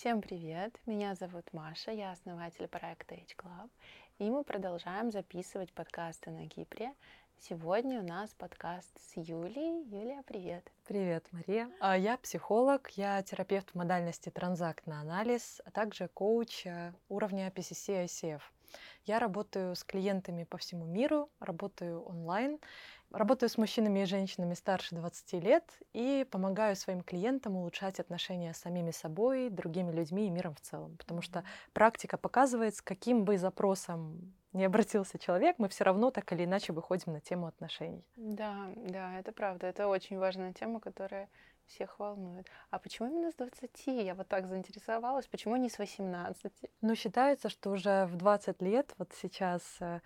[0.00, 0.74] Всем привет!
[0.86, 3.68] Меня зовут Маша, я основатель проекта H Club,
[4.18, 6.94] и мы продолжаем записывать подкасты на Кипре.
[7.38, 9.84] Сегодня у нас подкаст с Юлией.
[9.90, 10.72] Юлия, привет!
[10.86, 11.70] Привет, Мария.
[11.80, 18.06] А, я психолог, я терапевт в модальности транзактный анализ, а также коуч э, уровня PCC
[18.06, 18.40] ICF.
[19.04, 22.58] Я работаю с клиентами по всему миру, работаю онлайн
[23.12, 28.58] Работаю с мужчинами и женщинами старше 20 лет и помогаю своим клиентам улучшать отношения с
[28.58, 30.96] самими собой, другими людьми и миром в целом.
[30.96, 36.32] Потому что практика показывает, с каким бы запросом не обратился человек, мы все равно так
[36.32, 38.04] или иначе выходим на тему отношений.
[38.16, 39.66] Да, да, это правда.
[39.66, 41.28] Это очень важная тема, которая
[41.66, 42.46] всех волнует.
[42.70, 43.86] А почему именно с 20?
[43.86, 45.26] Я вот так заинтересовалась.
[45.26, 46.52] Почему не с 18?
[46.80, 50.00] Ну, считается, что уже в 20 лет, вот сейчас э,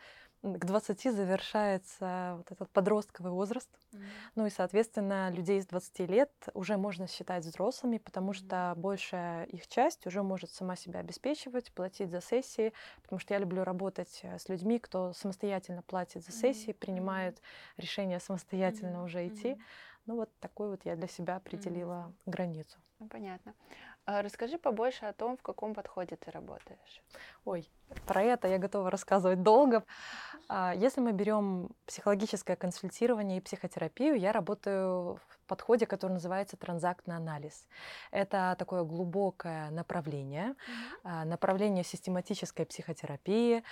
[0.45, 3.71] к 20 завершается вот этот подростковый возраст.
[3.93, 4.02] Mm-hmm.
[4.35, 8.47] Ну и, соответственно, людей с 20 лет уже можно считать взрослыми, потому mm-hmm.
[8.47, 13.41] что большая их часть уже может сама себя обеспечивать, платить за сессии, потому что я
[13.41, 16.79] люблю работать э, с людьми, кто самостоятельно платит за сессии, mm-hmm.
[16.79, 17.40] принимает
[17.79, 19.05] решение самостоятельно mm-hmm.
[19.05, 19.49] уже идти.
[19.49, 19.63] Mm-hmm.
[20.07, 22.30] Ну вот такой вот я для себя определила mm-hmm.
[22.30, 22.79] границу.
[22.99, 23.55] Ну, понятно.
[24.07, 27.02] А расскажи побольше о том, в каком подходе ты работаешь.
[27.45, 27.68] Ой,
[28.07, 29.85] про это я готова рассказывать долго.
[30.49, 37.16] А, если мы берем психологическое консультирование и психотерапию, я работаю в подходе, который называется транзактный
[37.16, 37.66] анализ.
[38.10, 40.55] Это такое глубокое направление,
[41.05, 41.24] mm-hmm.
[41.24, 43.62] направление систематической психотерапии,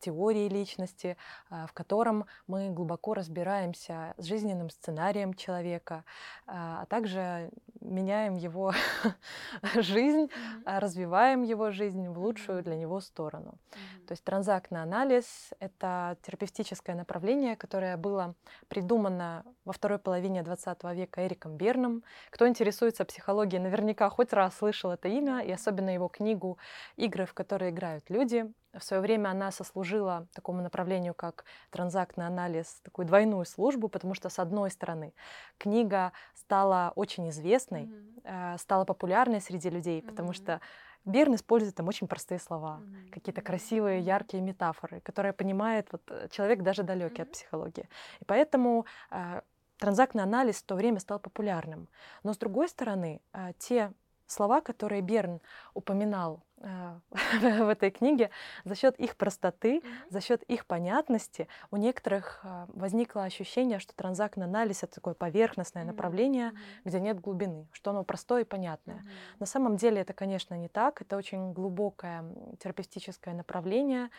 [0.00, 1.16] теории личности,
[1.50, 6.04] в котором мы глубоко разбираемся с жизненным сценарием человека,
[6.46, 8.74] а также меняем его
[9.74, 10.78] жизнь, mm-hmm.
[10.80, 13.23] развиваем его жизнь в лучшую для него сторону.
[13.30, 14.06] Mm-hmm.
[14.06, 18.34] То есть транзактный анализ— это терапевтическое направление, которое было
[18.68, 22.02] придумано во второй половине 20 века Эриком Берном.
[22.30, 26.58] Кто интересуется психологией, наверняка хоть раз слышал это имя, и особенно его книгу
[26.96, 28.52] «Игры, в которые играют люди».
[28.72, 34.28] В свое время она сослужила такому направлению, как транзактный анализ, такую двойную службу, потому что,
[34.28, 35.14] с одной стороны,
[35.58, 38.58] книга стала очень известной, mm-hmm.
[38.58, 40.06] стала популярной среди людей, mm-hmm.
[40.06, 40.60] потому что
[41.04, 43.10] Берн использует там очень простые слова, mm-hmm.
[43.10, 47.22] какие-то красивые, яркие метафоры, которые понимает вот, э, человек даже далекий mm-hmm.
[47.22, 47.88] от психологии.
[48.20, 49.42] И поэтому э,
[49.78, 51.88] транзактный анализ в то время стал популярным.
[52.22, 53.92] Но с другой стороны, э, те
[54.26, 55.40] слова, которые Берн
[55.74, 56.42] упоминал
[57.10, 58.30] в этой книге,
[58.64, 64.46] за счет их простоты, за счет их понятности, у некоторых э, возникло ощущение, что транзактный
[64.46, 66.52] анализ это такое поверхностное направление,
[66.84, 69.04] где нет глубины, что оно простое и понятное.
[69.38, 71.00] На самом деле это, конечно, не так.
[71.00, 72.24] Это очень глубокое
[72.58, 74.10] терапевтическое направление,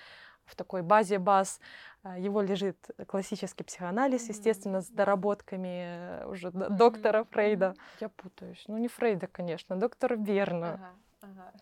[0.46, 1.60] в такой базе баз
[2.04, 7.74] а, его лежит классический психоанализ, естественно, с доработками э, уже доктора Фрейда.
[8.00, 8.64] Я путаюсь.
[8.68, 10.74] Ну, не Фрейда, конечно, доктора Берна.
[10.74, 10.94] Ага.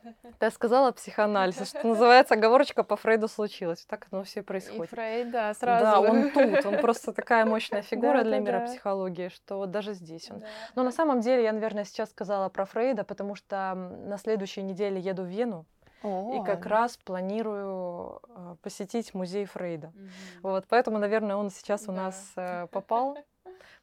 [0.41, 3.85] Я сказала психоанализ, что называется, оговорочка по Фрейду случилась.
[3.85, 4.91] Так оно все происходит.
[4.91, 5.85] И Фрейд, да, сразу.
[5.85, 10.43] Да, он тут, он просто такая мощная фигура для мира психологии, что даже здесь он.
[10.75, 14.99] Но на самом деле я, наверное, сейчас сказала про Фрейда, потому что на следующей неделе
[14.99, 15.65] еду в Вену.
[16.03, 19.87] О, и как раз планирую э, посетить музей Фрейда.
[19.87, 20.49] Угу.
[20.49, 21.93] Вот, поэтому, наверное, он сейчас да.
[21.93, 23.17] у нас э, попал,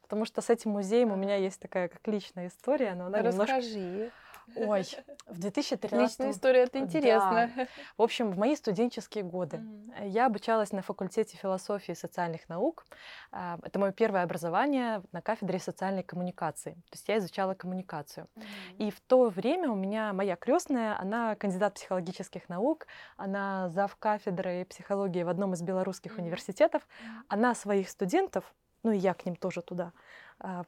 [0.03, 3.79] потому что с этим музеем у меня есть такая как личная история, но она Расскажи.
[3.79, 4.15] немножко...
[4.55, 4.83] Ой,
[5.27, 6.09] в 2013...
[6.09, 7.51] Личная история, это интересно.
[7.55, 7.67] Да.
[7.97, 10.09] В общем, в мои студенческие годы mm-hmm.
[10.09, 12.85] я обучалась на факультете философии и социальных наук.
[13.31, 16.73] А, это мое первое образование на кафедре социальной коммуникации.
[16.73, 18.27] То есть я изучала коммуникацию.
[18.35, 18.77] Mm-hmm.
[18.79, 24.65] И в то время у меня моя крестная, она кандидат психологических наук, она зав кафедры
[24.65, 26.21] психологии в одном из белорусских mm-hmm.
[26.21, 26.87] университетов.
[27.27, 28.53] Она своих студентов,
[28.83, 29.93] ну и я к ним тоже туда,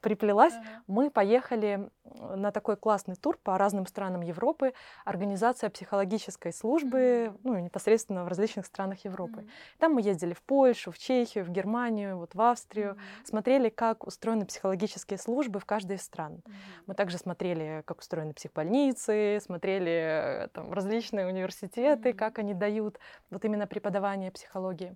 [0.01, 0.81] приплелась, uh-huh.
[0.87, 4.73] мы поехали на такой классный тур по разным странам Европы,
[5.05, 7.39] организация психологической службы, uh-huh.
[7.43, 9.41] ну, непосредственно в различных странах Европы.
[9.41, 9.49] Uh-huh.
[9.79, 13.25] Там мы ездили в Польшу, в Чехию, в Германию, вот в Австрию, uh-huh.
[13.25, 16.33] смотрели, как устроены психологические службы в каждой из стран.
[16.33, 16.53] Uh-huh.
[16.87, 22.13] Мы также смотрели, как устроены психбольницы, смотрели там, различные университеты, uh-huh.
[22.13, 22.99] как они дают
[23.31, 24.95] вот именно преподавание психологии.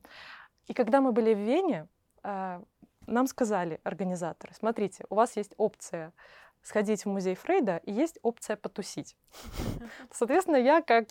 [0.68, 1.88] И когда мы были в Вене,
[2.23, 2.62] а,
[3.07, 6.13] нам сказали организаторы, смотрите, у вас есть опция
[6.62, 9.15] сходить в музей Фрейда и есть опция потусить.
[10.12, 11.09] Соответственно, я как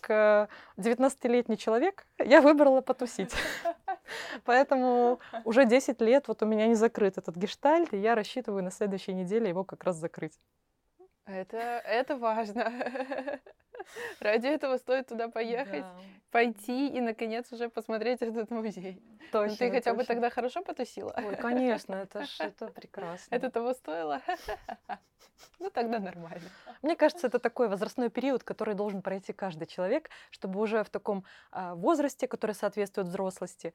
[0.76, 3.32] 19-летний э, человек, я выбрала потусить.
[4.44, 8.70] Поэтому уже 10 лет вот у меня не закрыт этот гештальт, и я рассчитываю на
[8.70, 10.38] следующей неделе его как раз закрыть.
[11.26, 12.64] Это, это важно.
[14.20, 15.96] Ради этого стоит туда поехать, Да.
[16.30, 19.02] пойти и, наконец, уже посмотреть этот музей.
[19.20, 20.14] Ну, Точно, ты хотя бы точно.
[20.14, 21.12] тогда хорошо потусила?
[21.16, 23.34] Ой, конечно, это ж это прекрасно.
[23.34, 24.20] Это того стоило?
[25.58, 26.48] Ну, тогда нормально.
[26.82, 31.24] Мне кажется, это такой возрастной период, который должен пройти каждый человек, чтобы уже в таком
[31.50, 33.74] а, возрасте, который соответствует взрослости,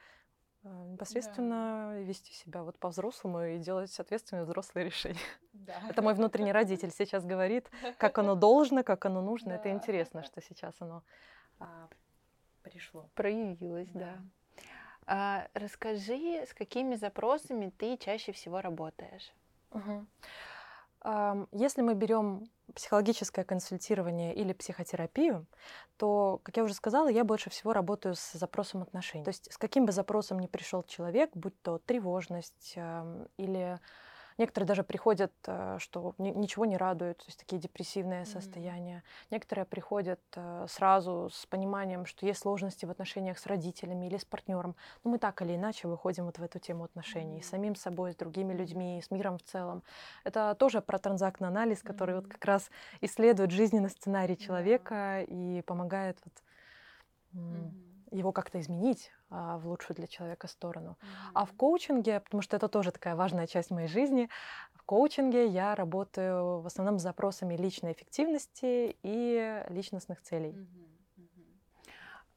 [0.64, 5.20] а, непосредственно вести себя вот по-взрослому и делать ответственные взрослые решения.
[5.90, 9.54] Это мой внутренний родитель сейчас говорит, как оно должно, как оно нужно.
[9.54, 9.76] Это Да.
[9.76, 11.04] интересно, что сейчас оно
[11.60, 11.88] а,
[12.64, 13.10] пришло.
[13.16, 14.00] Проявилась, да.
[14.00, 14.20] Да.
[15.08, 19.32] А, расскажи, с какими запросами ты чаще всего работаешь?
[19.72, 20.08] Мгм.
[21.04, 22.44] Если мы берем
[22.76, 25.48] психологическое консультирование или психотерапию,
[25.98, 29.24] то, как я уже сказала, я больше всего работаю с запросом отношений.
[29.24, 32.78] То есть с каким бы запросом ни пришел человек, будь то тревожность
[33.38, 33.80] или
[34.42, 38.26] некоторые даже приходят, а, что ни- ничего не радует, то есть такие депрессивные Мгм.
[38.26, 39.04] состояния.
[39.32, 44.26] Некоторые приходят а, сразу с пониманием, что есть сложности в отношениях с родителями или с
[44.26, 44.76] партнером.
[45.04, 47.44] Но мы так или иначе выходим вот в эту тему отношений Мгм.
[47.44, 49.84] с самим собой, с другими людьми, с миром в целом.
[50.24, 52.30] Это тоже про транзактный анализ, который вот Мгм.
[52.30, 52.70] как раз
[53.02, 56.34] исследует жизненный сценарий человека и помогает вот,
[57.34, 57.76] м,
[58.12, 60.98] его как-то изменить в лучшую для человека сторону.
[61.34, 64.30] А в коучинге, потому что это тоже такая важная часть моей жизни,
[64.74, 70.56] в коучинге я работаю в основном с запросами личной эффективности и личностных целей.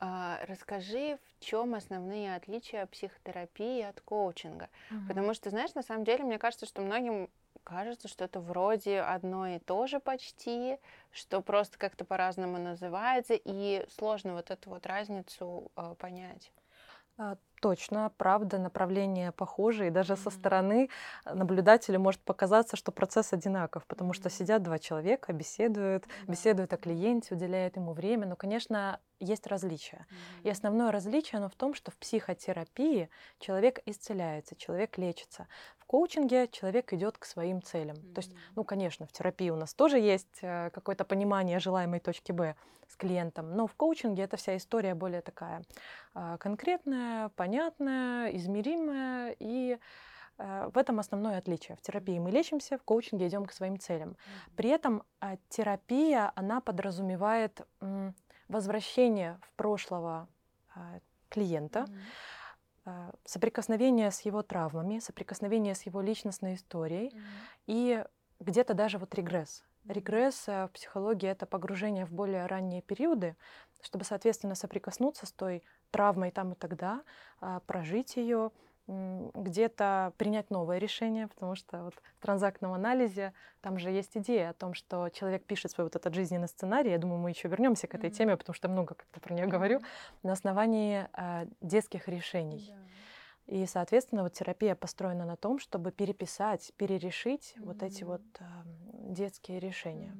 [0.00, 4.68] А, Расскажи, в чем основные отличия психотерапии от коучинга?
[5.08, 7.28] Потому что, знаешь, на самом деле, мне кажется, что многим
[7.64, 10.78] кажется, что это вроде одно и то же почти,
[11.10, 16.52] что просто как-то по-разному называется, и сложно вот эту вот разницу э, понять.
[17.18, 20.30] А, Точно, правда, направления похожи, и даже со Мгм.
[20.30, 20.90] стороны
[21.24, 27.34] наблюдателю может показаться, что процесс одинаков, потому что сидят два человека, беседуют, беседуют о клиенте,
[27.34, 30.06] уделяют ему время, но, конечно, есть различия.
[30.42, 33.08] И основное различие оно в том, что в психотерапии
[33.38, 35.48] человек исцеляется, человек лечится.
[35.78, 37.94] В коучинге человек идет к своим целям.
[37.94, 42.32] То есть, ну, конечно, в терапии у нас тоже есть э, какое-то понимание желаемой точки
[42.32, 42.56] Б
[42.88, 45.62] с клиентом, но в коучинге эта вся история более такая
[46.12, 49.78] а, конкретная, понятная, измеримая, и
[50.38, 51.76] э, в этом основное отличие.
[51.76, 54.16] В терапии мы лечимся, в коучинге идем к своим целям.
[54.56, 57.60] При этом а, терапия, она подразумевает
[58.48, 60.26] возвращение в прошлого
[60.74, 60.98] а,
[61.28, 61.92] клиента, а,
[63.24, 67.12] соприкосновение с его травмами, соприкосновение с его личностной историей
[67.66, 68.04] и
[68.40, 69.64] где-то даже вот регресс.
[69.86, 73.36] Регресс э, в психологии это погружение в более ранние периоды,
[73.82, 77.02] чтобы, соответственно, соприкоснуться с той травмой там и тогда,
[77.40, 78.50] а, прожить ее,
[78.86, 83.32] где-то принять новое решение, потому что вот в транзактном анализе
[83.62, 86.90] там же есть идея о том, что человек пишет свой вот этот жизненный сценарий.
[86.90, 88.14] Я думаю, мы еще вернемся к этой Мгм.
[88.18, 89.80] теме, потому что много как-то про нее говорю
[90.22, 92.74] на основании а, детских решений.
[93.46, 99.60] И, соответственно, вот терапия построена на том, чтобы переписать, перерешить вот эти вот ам, детские
[99.60, 100.16] решения.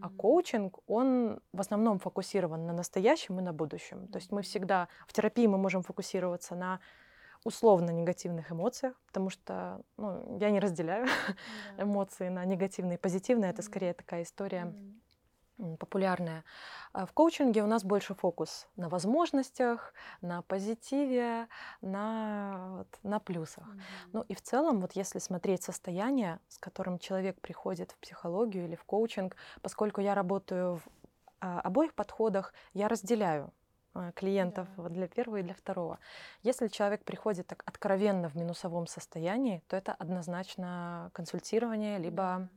[0.00, 4.06] А коучинг, он в основном фокусирован на настоящем и на будущем.
[4.08, 6.78] То есть мы всегда в терапии мы можем фокусироваться на
[7.44, 11.06] условно негативных эмоциях, потому что ну, я не разделяю
[11.78, 13.50] эмоции на негативные и позитивные.
[13.50, 14.74] Это скорее такая история
[15.78, 16.44] популярная.
[16.92, 21.48] А в коучинге у нас больше фокус на возможностях, на позитиве,
[21.80, 23.66] на, вот, на плюсах.
[24.12, 28.76] Ну и в целом, вот если смотреть состояние, с которым человек приходит в психологию или
[28.76, 30.82] в коучинг, поскольку я работаю в
[31.40, 33.52] а, обоих подходах, я разделяю
[34.14, 34.88] клиентов Да.
[34.88, 35.98] для первого и для второго.
[36.42, 42.48] Если человек приходит так откровенно в минусовом состоянии, то это однозначно консультирование либо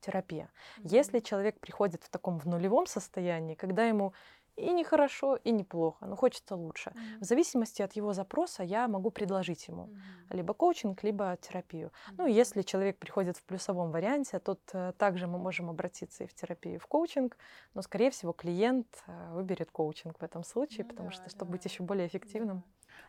[0.00, 0.50] терапия.
[0.82, 4.12] Если человек приходит в таком в нулевом состоянии, когда ему
[4.56, 9.68] и нехорошо, и неплохо, но хочется лучше, в зависимости от его запроса я могу предложить
[9.68, 9.90] ему
[10.30, 11.92] либо коучинг, либо терапию.
[12.18, 16.26] Ну, и если человек приходит в плюсовом варианте, тут э, также мы можем обратиться и
[16.26, 17.36] в терапию, и в коучинг,
[17.74, 21.52] но, скорее всего, клиент э, выберет коучинг в этом случае, Ну потому что, чтобы да,
[21.52, 22.64] быть еще более эффективным.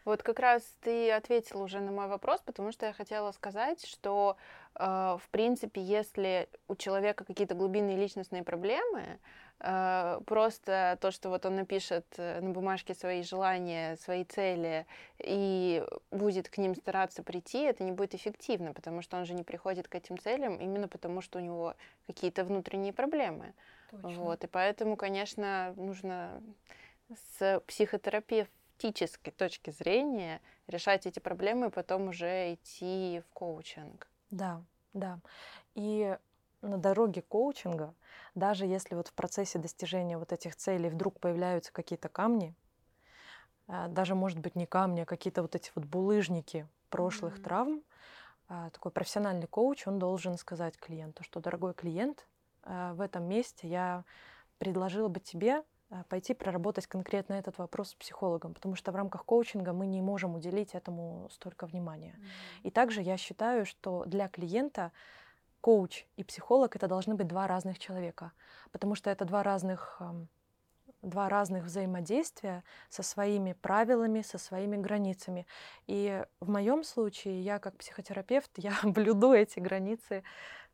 [0.06, 4.38] Вот как раз ты ответила уже на мой вопрос, потому что я хотела сказать, что
[4.76, 9.20] э, в принципе, если у человека какие-то глубинные личностные проблемы,
[10.26, 14.86] просто то, что вот он напишет э, на бумажке свои желания, свои цели
[15.20, 19.44] и будет к ним стараться прийти, это не будет эффективно, потому что он же не
[19.44, 21.76] приходит к этим целям именно потому, что у него
[22.08, 23.54] какие-то внутренние проблемы.
[23.92, 26.42] Вот, и поэтому, конечно, нужно
[27.38, 34.10] с психотерапевтической точки зрения решать эти проблемы и потом уже идти в коучинг.
[34.30, 34.62] Да,
[34.94, 35.20] да.
[35.76, 36.18] И
[36.68, 37.94] на дороге коучинга,
[38.36, 42.56] даже если вот в процессе достижения вот этих целей вдруг появляются какие-то камни,
[43.68, 47.44] а, даже, может быть, не камни, а какие-то вот эти вот булыжники прошлых mm-hmm.
[47.44, 47.84] травм,
[48.48, 52.28] а, такой профессиональный коуч, он должен сказать клиенту, что, дорогой клиент,
[52.66, 54.06] в этом месте я
[54.58, 55.64] предложила бы тебе
[56.08, 60.34] пойти проработать конкретно этот вопрос с психологом, потому что в рамках коучинга мы не можем
[60.36, 62.16] уделить этому столько внимания.
[62.18, 62.62] Mm-hmm.
[62.64, 64.94] И также я считаю, что для клиента
[65.64, 68.34] коуч и психолог это должны быть два разных человека,
[68.74, 70.02] потому что это два разных
[71.02, 75.46] два разных взаимодействия со своими правилами, со своими границами.
[75.88, 80.24] И в моем случае я как психотерапевт я блюду эти границы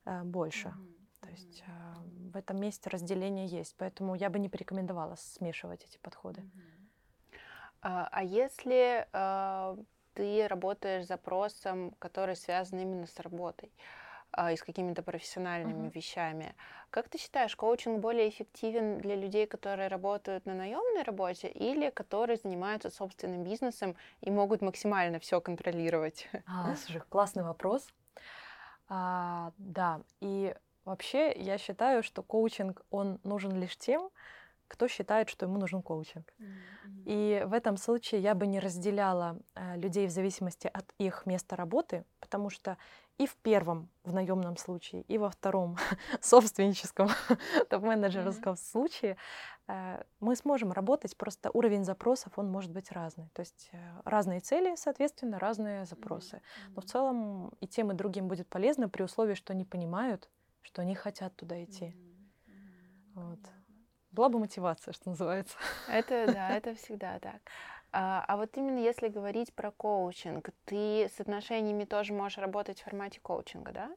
[0.05, 0.67] э, больше.
[0.67, 1.21] Mm-hmm.
[1.21, 5.97] То есть э, в этом месте разделение есть, поэтому я бы не порекомендовала смешивать эти
[5.97, 6.41] подходы.
[6.41, 7.37] Mm-hmm.
[7.81, 13.71] А, а если э, ты работаешь запросом, который связан именно с работой?
[13.71, 15.93] а, и с какими-то профессиональными uh-huh.
[15.93, 16.55] вещами.
[16.89, 22.37] Как ты считаешь, коучинг более эффективен для людей, которые работают на наемной работе или которые
[22.37, 26.27] занимаются собственным бизнесом и могут максимально все контролировать?
[26.45, 27.87] А, слушай, классный вопрос.
[28.87, 30.55] А, да, и
[30.85, 34.09] вообще я считаю, что коучинг, он нужен лишь тем,
[34.67, 36.33] кто считает, что ему нужен коучинг.
[36.39, 37.03] Mm-hmm.
[37.05, 41.55] И в этом случае я бы не разделяла э, людей в зависимости от их места
[41.55, 42.77] работы, потому что
[43.19, 45.77] и в первом, в наемном случае, и во втором,
[46.21, 47.09] собственническом,
[47.69, 48.71] топ-менеджерском mm-hmm.
[48.71, 49.17] случае
[49.67, 53.29] э, мы сможем работать, просто уровень запросов, он может быть разный.
[53.33, 56.37] То есть э, разные цели, соответственно, разные запросы.
[56.37, 56.73] Mm-hmm.
[56.75, 60.29] Но в целом и тем, и другим будет полезно при условии, что они понимают,
[60.61, 61.87] что они хотят туда идти.
[61.87, 63.13] Mm-hmm.
[63.15, 63.39] Вот.
[64.11, 65.57] Была бы мотивация, что называется.
[65.89, 67.41] Это да, это всегда так.
[67.91, 72.83] А, а вот именно если говорить про коучинг, ты с отношениями тоже можешь работать в
[72.83, 73.95] формате коучинга, да?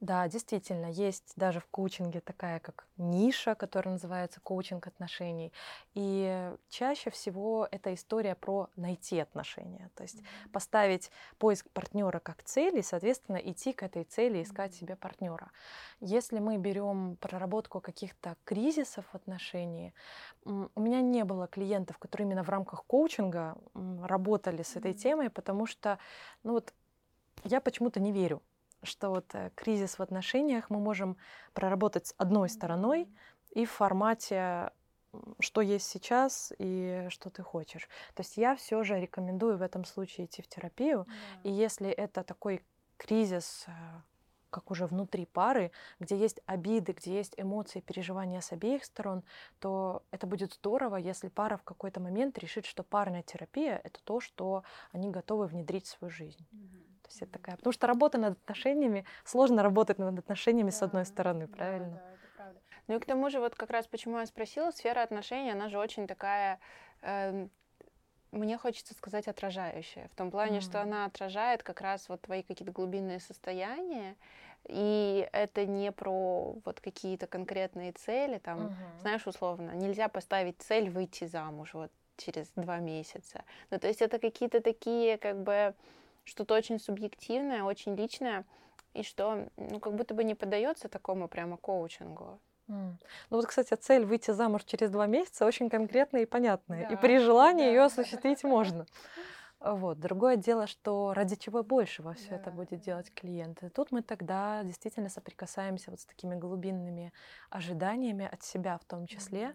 [0.00, 5.52] Да, действительно, есть даже в коучинге такая как ниша, которая называется коучинг отношений.
[5.92, 9.90] И чаще всего это история про найти отношения.
[9.94, 10.50] То есть mm-hmm.
[10.52, 14.78] поставить поиск партнера как цель и, соответственно, идти к этой цели, искать mm-hmm.
[14.78, 15.50] себе партнера.
[16.00, 19.92] Если мы берем проработку каких-то кризисов в отношении,
[20.46, 24.94] у меня не было клиентов, которые именно в рамках коучинга работали с этой mm-hmm.
[24.94, 25.98] темой, потому что,
[26.42, 26.72] ну вот,
[27.44, 28.40] я почему-то не верю
[28.82, 31.16] что вот э, кризис в отношениях мы можем
[31.52, 33.08] проработать с одной стороной
[33.50, 34.70] и в формате
[35.40, 37.88] что есть сейчас и что ты хочешь.
[38.14, 41.00] То есть я все же рекомендую в этом случае идти в терапию.
[41.00, 41.40] Yeah.
[41.44, 42.62] И если это такой
[42.96, 43.70] кризис, э,
[44.50, 49.22] как уже внутри пары, где есть обиды, где есть эмоции, переживания с обеих сторон,
[49.58, 54.20] то это будет здорово, если пара в какой-то момент решит, что парная терапия это то,
[54.20, 56.46] что они готовы внедрить в свою жизнь.
[56.52, 60.82] Mm-hmm есть это такая, потому что работа над отношениями, сложно работать над отношениями да, с
[60.82, 61.90] одной стороны, правильно?
[61.90, 62.60] Да, да, это правда.
[62.86, 65.78] Ну и к тому же, вот как раз почему я спросила, сфера отношений, она же
[65.78, 66.58] очень такая,
[67.02, 67.46] э,
[68.32, 70.08] мне хочется сказать, отражающая.
[70.08, 70.62] В том плане, mm.
[70.62, 74.16] что она отражает как раз вот твои какие-то глубинные состояния,
[74.68, 79.00] и это не про вот какие-то конкретные цели, там, uh-huh.
[79.00, 83.44] знаешь, условно, нельзя поставить цель выйти замуж вот через два месяца.
[83.70, 85.74] Ну, то есть это какие-то такие, как бы,
[86.24, 88.44] что-то очень субъективное, очень личное,
[88.94, 92.40] и что, ну, как будто бы не поддается такому прямо коучингу.
[92.66, 92.96] Ну
[93.30, 96.88] вот, кстати, цель выйти замуж через два месяца очень конкретная и понятная.
[96.88, 97.70] Да, и при желании да.
[97.70, 98.86] ее осуществить можно.
[99.58, 99.98] Вот.
[99.98, 102.36] Другое дело, что ради чего больше во все да.
[102.36, 103.62] это будет делать клиент.
[103.62, 107.12] И тут мы тогда действительно соприкасаемся вот с такими глубинными
[107.50, 109.54] ожиданиями от себя в том числе.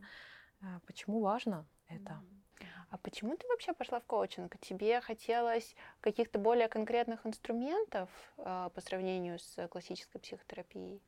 [0.62, 0.82] Mm-hmm.
[0.86, 2.14] Почему важно это?
[2.14, 2.45] Mm-hmm.
[2.90, 4.58] А почему ты вообще пошла в коучинг?
[4.60, 11.02] Тебе хотелось каких-то более конкретных инструментов э, по сравнению с классической психотерапией?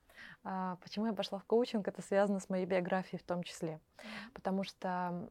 [0.44, 1.88] А, почему я пошла в коучинг?
[1.88, 3.80] Это связано с моей биографией в том числе.
[4.34, 5.30] Потому что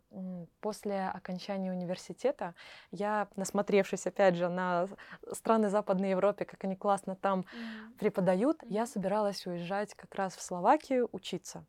[0.60, 2.54] после окончания университета
[2.90, 4.88] я, насмотревшись опять же на
[5.32, 7.44] страны Западной Европы, как они классно там
[7.98, 11.64] преподают, я собиралась уезжать как раз в Словакию учиться.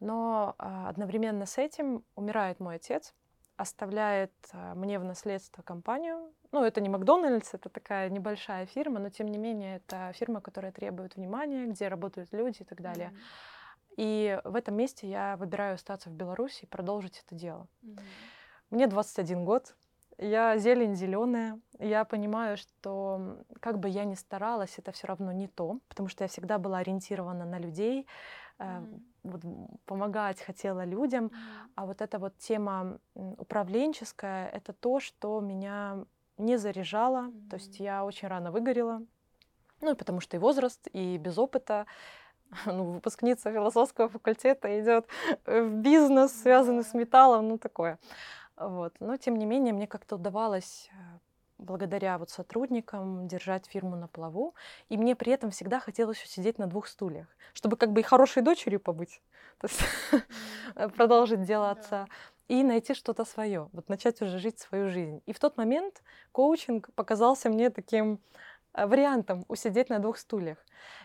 [0.00, 3.14] Но а, одновременно с этим умирает мой отец
[3.58, 6.32] оставляет э, мне в наследство компанию.
[6.52, 10.72] Ну, это не Макдональдс, это такая небольшая фирма, но тем не менее это фирма, которая
[10.72, 13.08] требует внимания, где работают люди и так далее.
[13.10, 13.94] Mm-hmm.
[13.96, 17.66] И в этом месте я выбираю остаться в Беларуси и продолжить это дело.
[17.82, 18.00] Mm-hmm.
[18.70, 19.74] Мне 21 год,
[20.18, 21.60] я зелень зеленая.
[21.80, 26.24] Я понимаю, что как бы я ни старалась, это все равно не то, потому что
[26.24, 28.06] я всегда была ориентирована на людей,
[28.58, 29.42] mm-hmm вот,
[29.86, 31.70] помогать хотела людям, mm-hmm.
[31.74, 36.04] а вот эта вот тема управленческая, это то, что меня
[36.36, 37.48] не заряжало, mm-hmm.
[37.50, 39.02] то есть я очень рано выгорела,
[39.80, 41.86] ну, потому что и возраст, и без опыта,
[42.66, 45.06] ну, выпускница философского факультета идет
[45.46, 47.98] в бизнес, связанный с металлом, ну такое.
[48.56, 48.92] Вот.
[48.98, 51.18] Но тем не менее мне как-то удавалось э,
[51.58, 54.54] благодаря вот сотрудникам держать фирму на плаву.
[54.88, 58.42] И мне при этом всегда хотелось сидеть на двух стульях, чтобы как бы и хорошей
[58.42, 59.20] дочерью побыть,
[59.60, 59.82] то есть
[60.96, 62.06] продолжить дело отца,
[62.48, 65.22] и найти что-то свое, вот начать уже жить свою жизнь.
[65.26, 68.20] И в тот момент коучинг показался мне таким
[68.72, 70.58] э, вариантом усидеть на двух стульях.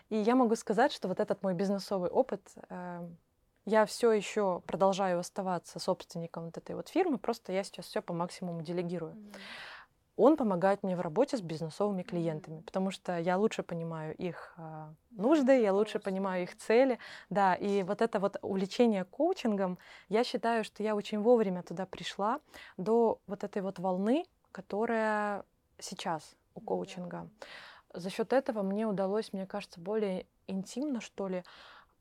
[0.08, 3.18] И я могу сказать, что вот этот мой бизнесовый опыт, эм,
[3.66, 8.14] я все еще продолжаю оставаться собственником вот этой вот фирмы, просто я сейчас все по
[8.14, 9.12] максимуму делегирую.
[9.12, 9.73] Mm-hmm
[10.16, 14.86] он помогает мне в работе с бизнесовыми клиентами, потому что я лучше понимаю их э,
[15.10, 16.98] нужды, я лучше понимаю их цели,
[17.30, 19.78] да, и вот это вот увлечение коучингом,
[20.08, 22.40] я считаю, что я очень вовремя туда пришла
[22.76, 25.44] до вот этой вот волны, которая
[25.78, 27.28] сейчас у коучинга.
[27.92, 31.44] За счет этого мне удалось, мне кажется, более интимно, что ли,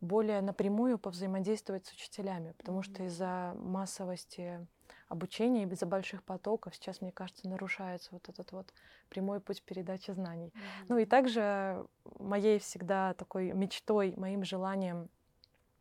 [0.02, 4.68] более напрямую повзаимодействовать с учителями, потому что из-за массовости
[5.08, 8.74] обучения из-за больших потоков сейчас, мне кажется, нарушается вот этот вот
[9.10, 10.48] прямой путь передачи знаний.
[10.48, 10.86] Mm-hmm.
[10.90, 11.86] Ну и также
[12.20, 15.10] моей всегда такой мечтой, моим желанием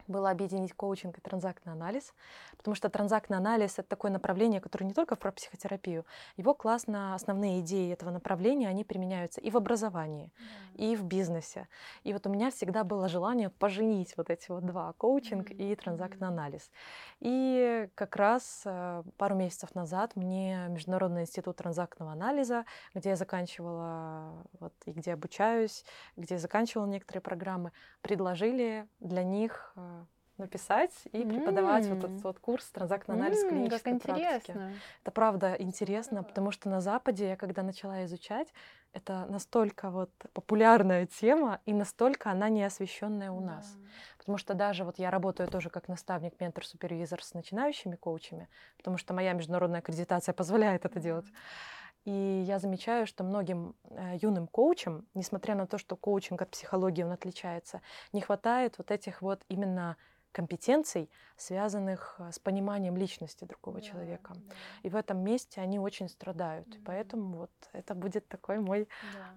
[0.06, 2.14] было объединить коучинг и транзактный анализ,
[2.56, 6.04] потому что транзактный анализ— это такое направление, которое не только про психотерапию.
[6.36, 10.30] Его классно, основные идеи этого направления, они применяются и в образовании,
[10.74, 10.84] да.
[10.84, 11.68] и в бизнесе.
[12.04, 15.72] И вот у меня всегда было желание поженить вот эти вот два— коучинг mm-hmm.
[15.72, 16.70] и транзактный анализ.
[17.20, 24.44] И как раз э, пару месяцев назад мне Международный институт транзактного анализа, где я заканчивала,
[24.58, 25.84] вот, и где обучаюсь,
[26.16, 30.01] где я заканчивала некоторые программы, предложили для них э,
[30.38, 31.94] написать и преподавать mm.
[31.94, 34.54] вот этот вот курс транзактный анализ mm, клинической как практики.
[35.02, 38.48] Это правда интересно, потому что на Западе я когда начала изучать,
[38.92, 43.72] это настолько вот популярная тема и настолько она не освещенная у нас.
[43.72, 43.88] Да.
[44.18, 48.98] Потому что даже вот я работаю тоже как наставник, ментор, супервизор с начинающими коучами, потому
[48.98, 51.26] что моя международная аккредитация позволяет это делать.
[52.04, 57.04] И я замечаю, что многим э, юным коучам, несмотря на то, что коучинг от психологии
[57.04, 57.80] он отличается,
[58.12, 59.96] не хватает вот этих вот именно
[60.32, 64.32] компетенций, связанных э, с пониманием личности другого да, человека.
[64.34, 64.54] Да.
[64.82, 66.68] И в этом месте они очень страдают.
[66.68, 66.82] Mm-hmm.
[66.84, 69.34] Поэтому вот это будет такой мой да.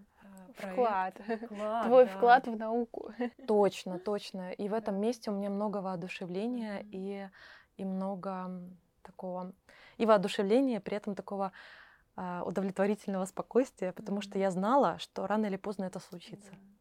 [0.59, 1.15] Э, вклад.
[1.45, 1.85] вклад.
[1.85, 2.11] Твой да.
[2.11, 3.11] вклад в науку.
[3.47, 4.51] Точно, точно.
[4.51, 6.89] И в этом месте у меня много воодушевления mm-hmm.
[6.91, 7.29] и,
[7.77, 8.49] и много
[9.03, 9.53] такого
[9.97, 11.51] и воодушевления, при этом такого
[12.17, 14.23] а, удовлетворительного спокойствия, потому mm-hmm.
[14.23, 16.51] что я знала, что рано или поздно это случится.
[16.51, 16.74] Mm-hmm.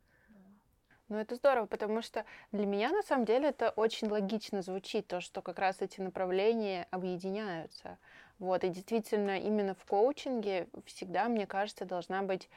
[1.09, 5.21] Ну, это здорово, потому что для меня, на самом деле, это очень логично звучит, то,
[5.21, 7.99] что как раз эти направления объединяются.
[8.38, 12.49] Вот, и действительно, именно в коучинге всегда, мне кажется, должна быть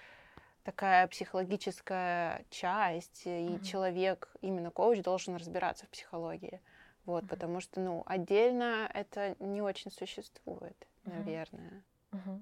[0.63, 3.63] такая психологическая часть, и mm-hmm.
[3.63, 6.61] человек, именно коуч, должен разбираться в психологии.
[7.05, 7.27] Вот, mm-hmm.
[7.27, 11.13] потому что, ну, отдельно это не очень существует, mm-hmm.
[11.13, 11.83] наверное.
[12.11, 12.41] Mm-hmm.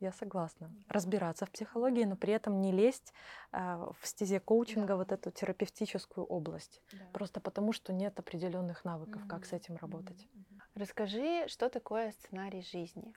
[0.00, 0.70] Я согласна.
[0.88, 3.14] Разбираться в психологии, но при этом не лезть
[3.52, 3.58] э,
[4.00, 4.96] в стезе коучинга да.
[4.96, 6.82] вот эту терапевтическую область.
[6.92, 6.98] Да.
[7.12, 9.28] Просто потому, что нет определенных навыков, mm-hmm.
[9.28, 10.28] как с этим работать.
[10.34, 10.60] Mm-hmm.
[10.74, 13.14] Расскажи, что такое сценарий жизни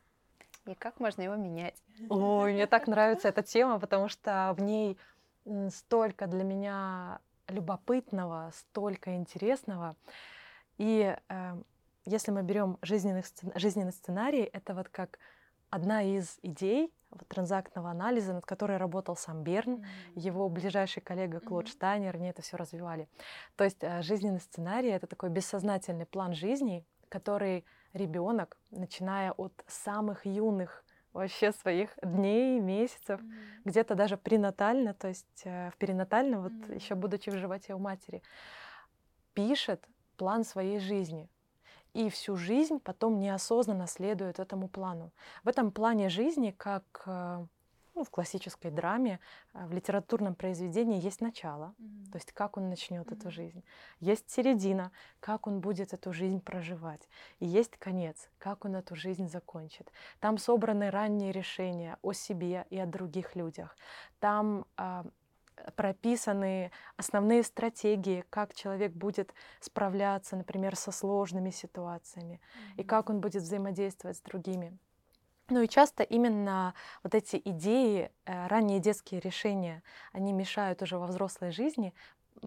[0.65, 1.81] и как можно его менять?
[2.09, 4.97] Ой, мне так нравится эта тема, потому что в ней
[5.69, 9.95] столько для меня любопытного, столько интересного.
[10.77, 11.61] И э,
[12.05, 13.23] если мы берем жизненный,
[13.55, 15.17] жизненный сценарий, это вот как
[15.69, 19.85] одна из идей вот, транзактного анализа, над которой работал сам Берн, mm-hmm.
[20.15, 21.71] его ближайший коллега Клод mm-hmm.
[21.71, 23.07] Штайнер, они это все развивали.
[23.55, 30.25] То есть э, жизненный сценарий это такой бессознательный план жизни, который ребенок, начиная от самых
[30.25, 33.61] юных вообще своих дней, месяцев, mm-hmm.
[33.65, 36.75] где-то даже пренатально, то есть э, в перинатальном, вот mm-hmm.
[36.75, 38.21] еще будучи в животе у матери,
[39.33, 39.83] пишет
[40.17, 41.29] план своей жизни
[41.93, 45.11] и всю жизнь потом неосознанно следует этому плану.
[45.43, 47.45] В этом плане жизни, как э,
[47.99, 49.19] ну, в классической драме,
[49.53, 52.11] э, в литературном произведении есть начало, mm-hmm.
[52.11, 53.17] то есть как он начнет mm-hmm.
[53.17, 53.63] эту жизнь,
[53.99, 59.27] есть середина, как он будет эту жизнь проживать, и есть конец, как он эту жизнь
[59.27, 59.91] закончит.
[60.19, 63.75] Там собраны ранние решения о себе и о других людях.
[64.19, 65.05] Там а,
[65.75, 72.81] прописаны основные стратегии, как человек будет справляться, например, со сложными ситуациями, mm-hmm.
[72.81, 74.77] и как он будет взаимодействовать с другими.
[75.49, 79.81] Ну и часто именно вот эти идеи, э, ранние детские решения,
[80.13, 81.93] они мешают уже во взрослой жизни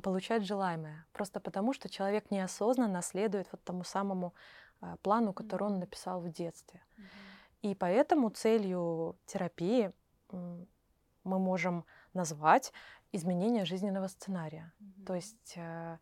[0.03, 1.05] получать желаемое.
[1.12, 4.35] Просто потому, что человек неосознанно следует вот тому самому
[4.81, 6.81] э, плану, который он написал в детстве.
[7.62, 9.92] И поэтому целью терапии
[10.31, 12.72] мы можем назвать
[13.12, 14.72] изменение жизненного сценария.
[14.81, 15.05] Mm-hmm.
[15.07, 15.98] То есть э,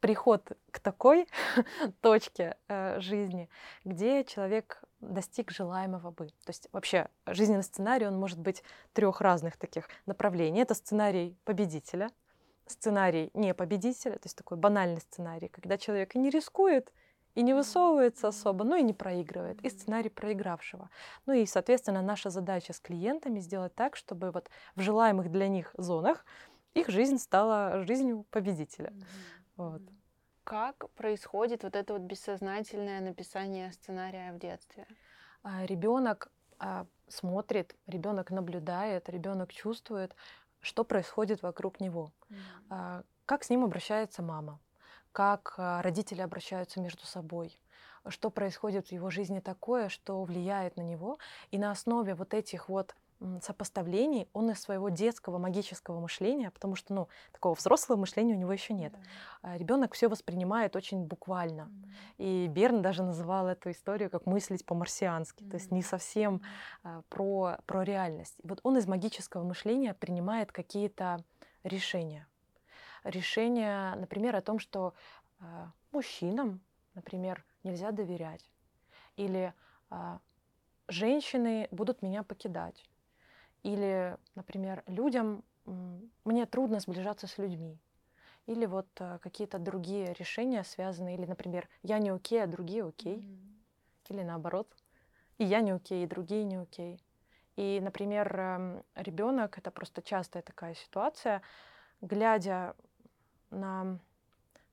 [0.00, 1.26] приход к такой
[2.00, 3.48] точке э, жизни,
[3.84, 6.26] где человек достиг желаемого бы.
[6.26, 8.62] То есть вообще жизненный сценарий, он может быть
[8.92, 10.60] трех разных таких направлений.
[10.60, 12.10] Это сценарий победителя,
[12.66, 16.92] сценарий не победителя, то есть такой банальный сценарий, когда человек и не рискует,
[17.36, 20.88] и не высовывается особо, ну и не проигрывает, и сценарий проигравшего.
[21.26, 25.70] Ну и, соответственно, наша задача с клиентами сделать так, чтобы вот в желаемых для них
[25.76, 26.24] зонах
[26.74, 28.92] их жизнь стала жизнью победителя.
[29.56, 29.82] Вот.
[30.44, 34.86] Как происходит вот это вот бессознательное написание сценария в детстве?
[35.42, 40.16] А, ребенок а, смотрит, ребенок наблюдает, ребенок чувствует,
[40.60, 43.04] что происходит вокруг него, mm-hmm.
[43.26, 44.58] как с ним обращается мама,
[45.16, 47.58] как родители обращаются между собой,
[48.06, 51.16] что происходит в его жизни такое, что влияет на него.
[51.50, 52.94] И на основе вот этих вот
[53.40, 58.52] сопоставлений он из своего детского магического мышления, потому что, ну, такого взрослого мышления у него
[58.52, 58.92] еще нет.
[59.42, 59.56] Да.
[59.56, 61.62] Ребенок все воспринимает очень буквально.
[61.62, 61.88] Mm.
[62.18, 65.50] И Берн даже называл эту историю как мыслить по-марсиански, mm.
[65.50, 66.42] то есть не совсем
[66.82, 68.34] а, про, про реальность.
[68.44, 71.24] И вот он из магического мышления принимает какие-то
[71.64, 72.26] решения.
[73.08, 74.94] Решения, например, о том, что
[75.40, 76.60] а, мужчинам,
[76.94, 78.50] например, нельзя доверять.
[79.16, 79.54] Или
[79.90, 80.20] а,
[80.88, 82.84] женщины будут меня покидать
[83.66, 85.42] или, например, людям
[86.24, 87.80] мне трудно сближаться с людьми.
[88.46, 93.18] Или вот э, какие-то другие решения связанные, или, например, я не окей, а другие окей.
[93.18, 94.10] Mm-hmm.
[94.10, 94.72] Или наоборот.
[95.38, 97.02] И я не окей, и другие не окей.
[97.56, 101.42] И, например, эм, ребенок это просто частая такая ситуация,
[102.00, 102.76] глядя
[103.50, 103.98] на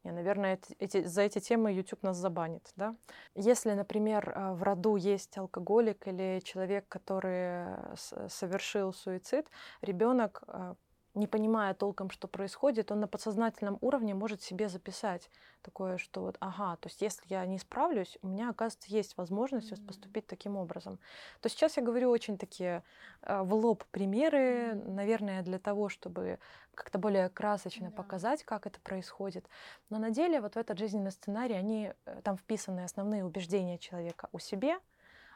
[0.04, 2.74] не, наверное, эти, за эти темы YouTube нас забанит.
[2.76, 2.96] Да?
[3.36, 7.96] Если, например, э, в роду есть алкоголик или человек, который э,
[8.28, 9.48] совершил суицид,
[9.82, 10.76] ребенок э,
[11.16, 15.30] не понимая толком, что происходит, он на подсознательном уровне может себе записать
[15.62, 19.72] такое, что вот, ага, то есть если я не справлюсь, у меня, оказывается, есть возможность
[19.72, 19.86] mm-hmm.
[19.86, 21.00] поступить таким образом.
[21.42, 22.84] То сейчас я говорю очень такие
[23.22, 24.92] э, в лоб примеры, mm-hmm.
[24.92, 26.40] наверное, для того, чтобы
[26.74, 27.92] как-то более красочно yeah.
[27.92, 29.46] показать, как это происходит.
[29.90, 34.30] Но на деле вот в этот жизненный сценарий, они, э, там вписаны основные убеждения человека
[34.32, 34.80] о себе,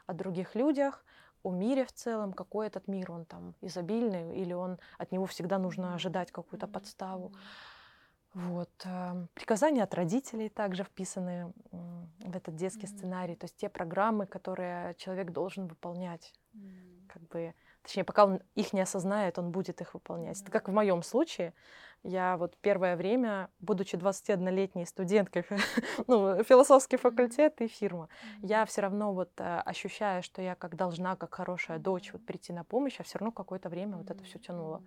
[0.06, 1.04] о других людях,
[1.42, 5.58] о мире в целом, какой этот мир, он там изобильный, или он от него всегда
[5.58, 7.32] нужно ожидать какую-то подставу.
[8.34, 8.70] Вот.
[8.84, 12.98] Эм, приказания от родителей также вписаны в этот детский mm-hmm.
[12.98, 17.08] сценарий, то есть те программы, которые человек должен выполнять, mm-hmm.
[17.08, 20.40] как бы, точнее, пока он их не осознает, он будет их выполнять.
[20.40, 21.54] Это как в моем случае,
[22.02, 25.44] я вот первое время, будучи 21-летней студенткой,
[26.06, 28.08] ну, философский факультет и фирма,
[28.42, 32.52] я все равно вот э, ощущаю, что я как должна, как хорошая дочь, вот прийти
[32.52, 34.82] на помощь, а все равно какое-то время вот это все тянуло.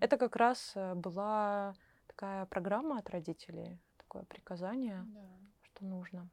[0.00, 1.74] Это как раз э, была
[2.06, 5.04] такая программа от родителей, такое приказание,
[5.62, 6.28] что нужно.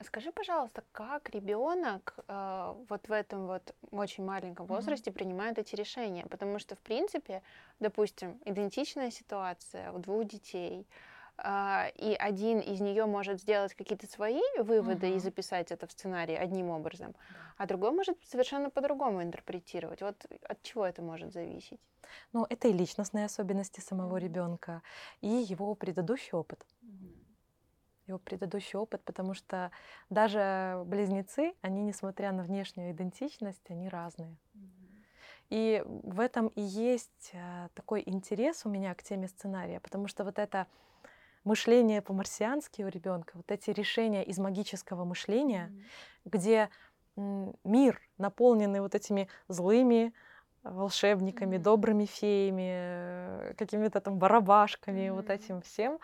[0.00, 5.14] Скажи, пожалуйста, как ребенок э, вот в этом вот очень маленьком возрасте mm-hmm.
[5.14, 6.24] принимает эти решения?
[6.26, 7.42] Потому что, в принципе,
[7.78, 10.86] допустим, идентичная ситуация у двух детей,
[11.36, 15.16] э, и один из нее может сделать какие-то свои выводы mm-hmm.
[15.16, 17.14] и записать это в сценарий одним образом,
[17.58, 20.00] а другой может совершенно по-другому интерпретировать.
[20.00, 20.16] Вот
[20.48, 21.80] от чего это может зависеть?
[22.32, 24.80] Ну, это и личностные особенности самого ребенка,
[25.20, 26.64] и его предыдущий опыт.
[26.82, 27.21] Mm-hmm
[28.12, 29.70] его предыдущий опыт, потому что
[30.10, 34.36] даже близнецы, они, несмотря на внешнюю идентичность, они разные.
[35.50, 40.24] И в этом и есть э, такой интерес у меня к теме сценария, потому что
[40.24, 40.66] вот это
[41.44, 46.30] мышление по-марсиански у ребенка, вот эти решения из магического мышления, mm-hmm.
[46.30, 46.70] где
[47.64, 50.14] мир наполненный вот этими злыми
[50.62, 51.62] волшебниками, mm-hmm.
[51.62, 55.12] добрыми феями, э, какими-то там барабашками, mm-hmm.
[55.12, 55.98] вот этим всем,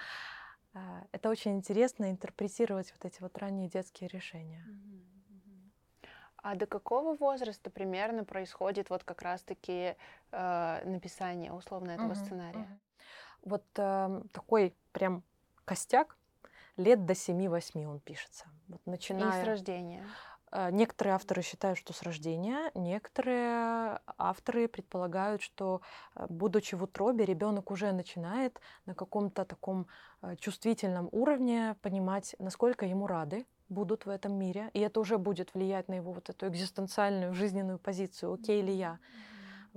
[1.12, 4.64] это очень интересно интерпретировать вот эти вот ранние детские решения.
[6.36, 9.96] А до какого возраста примерно происходит вот как раз-таки
[10.30, 12.60] э, написание условно этого uh-huh, сценария?
[12.60, 12.78] Uh-huh.
[13.42, 15.24] Вот э, такой прям
[15.64, 16.16] костяк
[16.76, 18.46] лет до 7-8 он пишется.
[18.68, 19.40] Вот начиная...
[19.40, 20.06] И с рождения.
[20.50, 25.80] Э, некоторые авторы считают, что с рождения, некоторые авторы предполагают, что,
[26.14, 29.86] э, будучи в утробе, ребенок уже начинает на каком-то таком
[30.22, 35.52] э, чувствительном уровне понимать, насколько ему рады будут в этом мире, и это уже будет
[35.54, 38.98] влиять на его вот эту экзистенциальную жизненную позицию, окей ли я.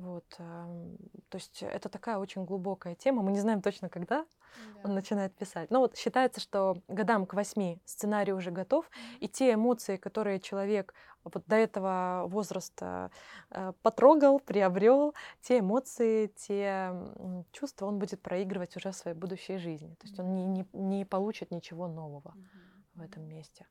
[0.02, 3.22] Вот, то есть это такая очень глубокая тема.
[3.22, 4.82] Мы не знаем точно, когда да.
[4.84, 5.70] он начинает писать.
[5.70, 10.96] Но вот считается, что годам к восьми сценарий уже готов, и те эмоции, которые человек
[11.24, 13.12] вот до этого возраста
[13.52, 16.92] э, потрогал, приобрел, те эмоции, те
[17.52, 19.94] чувства он будет проигрывать уже в своей будущей жизни.
[20.00, 23.00] То есть он не, не, не получит ничего нового mm-hmm.
[23.00, 23.68] в этом месте.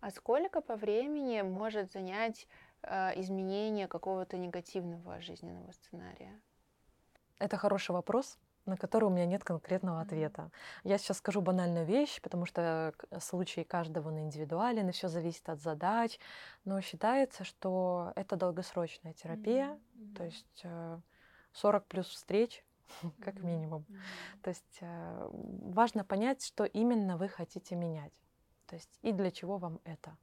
[0.00, 2.46] А сколько по времени может занять
[2.82, 6.40] э, изменение какого-то негативного жизненного сценария?
[7.38, 8.38] Это хороший вопрос
[8.68, 10.50] на который у меня нет конкретного ответа.
[10.84, 15.60] Я сейчас скажу банальную вещь, потому что случай каждого на индивидуален, и все зависит от
[15.60, 16.18] задач,
[16.64, 20.14] но считается, что это долгосрочная терапия, mm-hmm.
[20.16, 20.66] то есть
[21.52, 22.64] 40 э, плюс встреч,
[23.20, 23.84] как минимум.
[23.88, 24.42] Mm-hmm.
[24.42, 24.80] То есть
[25.30, 28.14] важно понять, что именно вы хотите менять,
[28.66, 30.16] то есть и для чего вам это.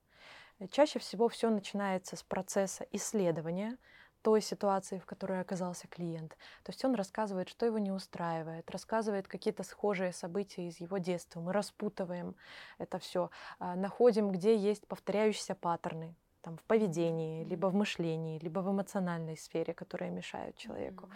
[0.72, 3.78] Чаще всего все начинается с процесса исследования,
[4.26, 6.32] той ситуации, в которой оказался клиент.
[6.64, 11.42] То есть он рассказывает, что его не устраивает, рассказывает какие-то схожие события из его детства.
[11.42, 12.36] Мы распутываем
[12.80, 18.62] это все, а, находим, где есть повторяющиеся паттерны там, в поведении, либо в мышлении, либо
[18.62, 21.08] в эмоциональной сфере, которые мешают человеку.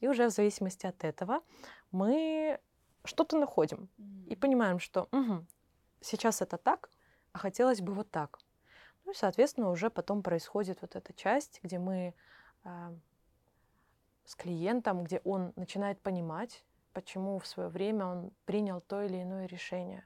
[0.00, 1.42] И уже в зависимости от этого
[1.92, 2.58] мы
[3.04, 3.90] что-то находим
[4.26, 5.44] и понимаем, что угу,
[6.00, 6.88] сейчас это так,
[7.32, 8.38] а хотелось бы вот так.
[9.04, 12.14] Ну и, соответственно, уже потом происходит вот эта часть, где мы
[12.64, 12.94] а,
[14.24, 19.46] с клиентом, где он начинает понимать, почему в свое время он принял то или иное
[19.46, 20.04] решение.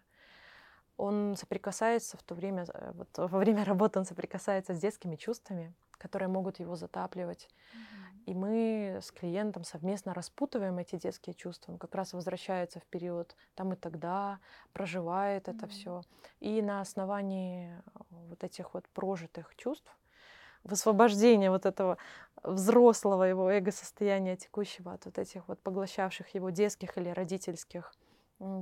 [0.97, 5.73] Он соприкасается в то время, э, вот во время работы он соприкасается с детскими чувствами,
[5.93, 7.49] которые могут его затапливать.
[7.49, 8.08] Mm-hmm.
[8.29, 11.73] И мы с клиентом совместно распутываем эти детские чувства.
[11.73, 14.38] Он как раз возвращается в период там и тогда,
[14.75, 15.57] проживает mm-hmm.
[15.57, 16.03] это все.
[16.41, 17.73] И на основании
[18.11, 19.91] вот этих вот прожитых чувств
[20.62, 21.97] высвобождение вот этого
[22.43, 27.95] взрослого его эго-состояния текущего от вот этих вот поглощавших его детских или родительских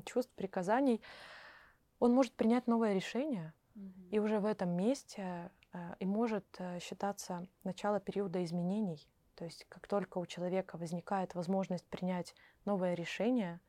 [0.04, 1.02] чувств, приказаний,
[1.98, 4.10] он может принять новое решение, mm-hmm.
[4.12, 9.04] и уже в этом месте э, и может э, считаться начало периода изменений.
[9.36, 13.60] То есть как только у человека возникает возможность принять новое решение,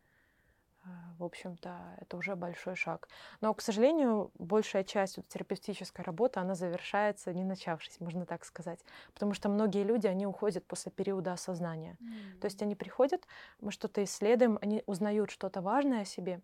[1.18, 3.10] в общем-то, это уже большой шаг.
[3.42, 8.80] Но, к сожалению, большая часть вот, терапевтической работы, она завершается не начавшись, можно так сказать.
[9.14, 11.98] Потому что многие люди, они уходят после периода осознания.
[12.00, 12.40] Mm-hmm.
[12.40, 13.28] То есть они приходят,
[13.60, 16.42] мы что-то исследуем, они узнают что-то важное о себе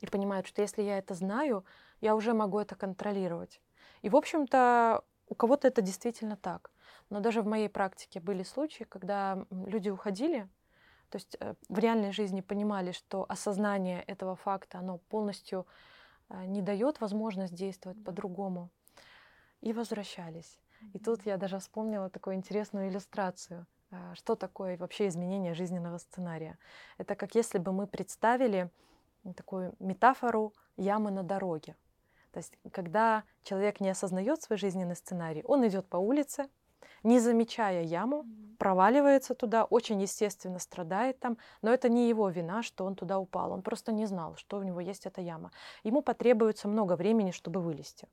[0.00, 1.64] и понимают, что если я это знаю,
[2.00, 3.62] я уже могу это контролировать.
[4.02, 6.70] И, в общем-то, у кого-то это действительно так.
[7.10, 10.48] Но даже в моей практике были случаи, когда люди уходили,
[11.10, 15.66] то есть э, в реальной жизни понимали, что осознание этого факта, оно полностью
[16.28, 18.70] э, не дает возможность действовать по-другому.
[19.60, 20.58] И возвращались.
[20.92, 23.66] И тут я даже вспомнила такую интересную иллюстрацию.
[23.90, 26.58] Э, что такое вообще изменение жизненного сценария?
[26.98, 28.70] Это как если бы мы представили
[29.36, 31.76] такую метафору ямы на дороге.
[32.32, 36.48] То есть, когда человек не осознает свой жизненный сценарий, он идет по улице,
[37.02, 38.24] не замечая яму,
[38.58, 43.52] проваливается туда, очень естественно страдает там, но это не его вина, что он туда упал.
[43.52, 45.50] Он просто не знал, что у него есть эта яма.
[45.84, 48.08] Ему потребуется много времени, чтобы вылезти.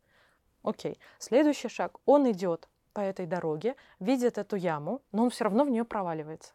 [0.64, 1.00] Окей.
[1.20, 1.98] Следующий шаг.
[2.06, 6.54] Он идет по этой дороге, видит эту яму, но он все равно в нее проваливается.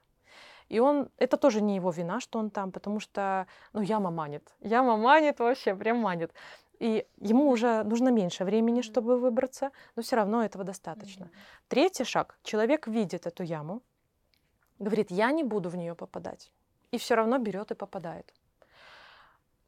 [0.68, 4.54] И он, это тоже не его вина, что он там, потому что, ну, яма манит.
[4.60, 6.32] Яма манит вообще, прям манит.
[6.78, 11.24] И ему уже нужно меньше времени, чтобы выбраться, но все равно этого достаточно.
[11.24, 11.68] Mm-hmm.
[11.68, 12.38] Третий шаг.
[12.42, 13.82] Человек видит эту яму,
[14.78, 16.52] говорит, я не буду в нее попадать.
[16.92, 18.32] И все равно берет и попадает.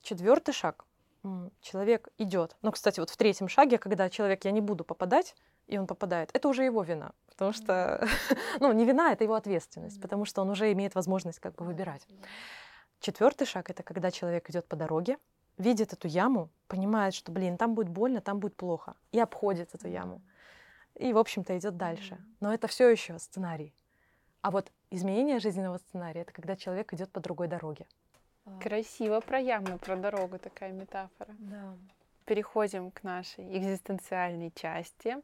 [0.02, 0.84] Четвертый шаг.
[1.60, 2.56] Человек идет.
[2.62, 5.34] Ну, кстати, вот в третьем шаге, когда человек, я не буду попадать,
[5.66, 7.12] и он попадает, это уже его вина.
[7.28, 8.08] Потому что,
[8.60, 12.06] ну, не вина, это его ответственность, потому что он уже имеет возможность как бы выбирать.
[13.00, 15.16] Четвертый шаг это когда человек идет по дороге,
[15.60, 19.88] видит эту яму, понимает, что, блин, там будет больно, там будет плохо, и обходит эту
[19.88, 20.20] яму.
[20.96, 22.18] И, в общем-то, идет дальше.
[22.40, 23.72] Но это все еще сценарий.
[24.42, 27.86] А вот изменение жизненного сценария это когда человек идет по другой дороге.
[28.60, 31.34] Красиво про яму, про дорогу такая метафора.
[31.38, 31.76] Да.
[32.24, 35.16] Переходим к нашей экзистенциальной части.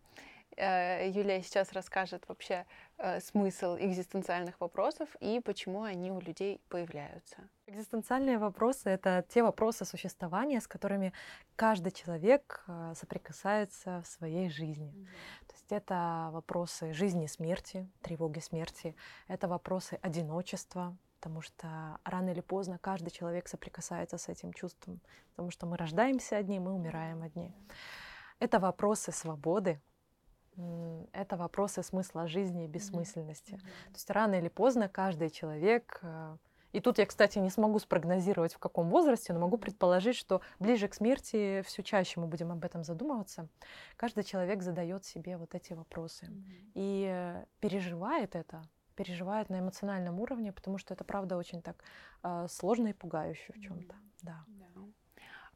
[0.57, 2.65] Э, Юлия сейчас расскажет вообще
[2.97, 7.37] э, смысл экзистенциальных вопросов и почему они у людей появляются.
[7.67, 11.13] Экзистенциальные вопросы— это те вопросы существования, с которыми
[11.57, 14.95] каждый человек э, соприкасается в своей жизни.
[14.95, 15.47] Mm-hmm.
[15.47, 18.97] То есть это вопросы жизни и смерти, тревоги смерти,
[19.29, 25.51] это вопросы одиночества, потому что рано или поздно каждый человек соприкасается с этим чувством, потому
[25.51, 27.53] что мы рождаемся одни, мы умираем одни.
[28.39, 29.81] Это вопросы свободы,
[31.13, 33.55] это вопросы смысла жизни и бессмысленности.
[33.55, 33.87] Mm-hmm.
[33.87, 36.37] То есть рано или поздно каждый человек э,
[36.73, 40.89] и тут я, кстати, не смогу спрогнозировать, в каком возрасте, но могу предположить, что ближе
[40.89, 43.49] к смерти все чаще мы будем об этом задумываться.
[43.97, 46.73] Каждый человек задает себе вот эти вопросы mm-hmm.
[46.75, 48.63] и э, переживает это,
[48.95, 51.83] переживает на эмоциональном уровне, потому что это правда очень так
[52.23, 53.95] э, сложно и пугающе в чем-то.
[53.95, 54.19] Mm-hmm.
[54.23, 54.45] Да.
[54.49, 54.67] Yeah.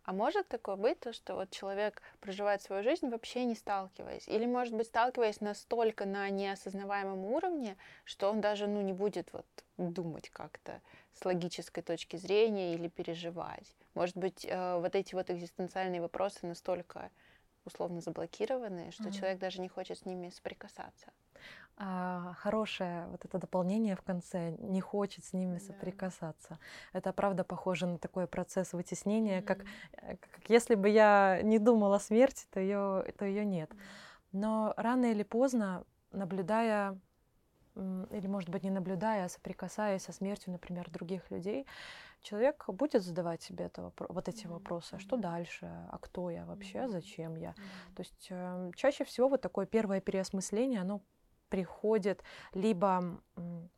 [0.05, 4.27] А может такое быть, то, что вот человек проживает свою жизнь вообще не сталкиваясь?
[4.29, 9.47] Или, может быть, сталкиваясь настолько на неосознаваемом уровне, что он даже ну, не будет вот
[9.77, 10.81] думать как-то
[11.13, 13.77] с логической точки зрения или переживать?
[13.95, 17.11] Может быть, э, вот эти вот экзистенциальные вопросы настолько
[17.65, 19.13] условно заблокированы, что mm-hmm.
[19.13, 21.13] человек даже не хочет с ними соприкасаться?
[21.83, 26.59] А, хорошее вот это дополнение в конце, не хочет с ними соприкасаться.
[26.93, 29.45] Это правда похоже на такой процесс вытеснения, mm-hmm.
[29.47, 33.71] как, э, как если бы я не думала о смерти, то ее, то ее нет.
[34.31, 37.01] Но рано или поздно, наблюдая,
[37.75, 41.66] или, может быть, не наблюдая, а соприкасаясь со смертью, например, других людей,
[42.21, 47.37] человек будет задавать себе это, вот эти вопросы, что дальше, а кто я вообще, зачем
[47.37, 47.55] я.
[47.97, 51.01] То есть э, чаще всего вот такое первое переосмысление, оно
[51.51, 52.23] приходит
[52.55, 53.21] либо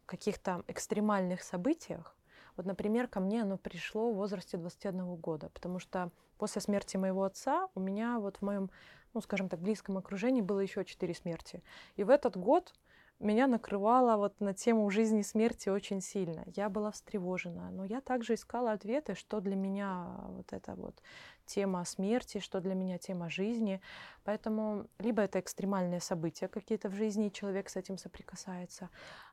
[0.07, 2.17] каких-то экстремальных событиях.
[2.57, 7.25] Вот, например, ко мне оно пришло в возрасте 21 года, потому что после смерти моего
[7.25, 8.71] отца у меня вот в моем,
[9.15, 11.63] ну, скажем так, близком окружении было еще четыре смерти.
[11.97, 12.75] И в этот год
[13.23, 16.45] меня накрывало вот на тему жизни и смерти очень сильно.
[16.57, 21.01] Я была встревожена, но я также искала ответы, что для меня вот эта вот
[21.47, 23.81] тема смерти, что для меня тема жизни.
[24.25, 28.91] Поэтому либо это экстремальные события какие-то в жизни, и человек с этим соприкасается,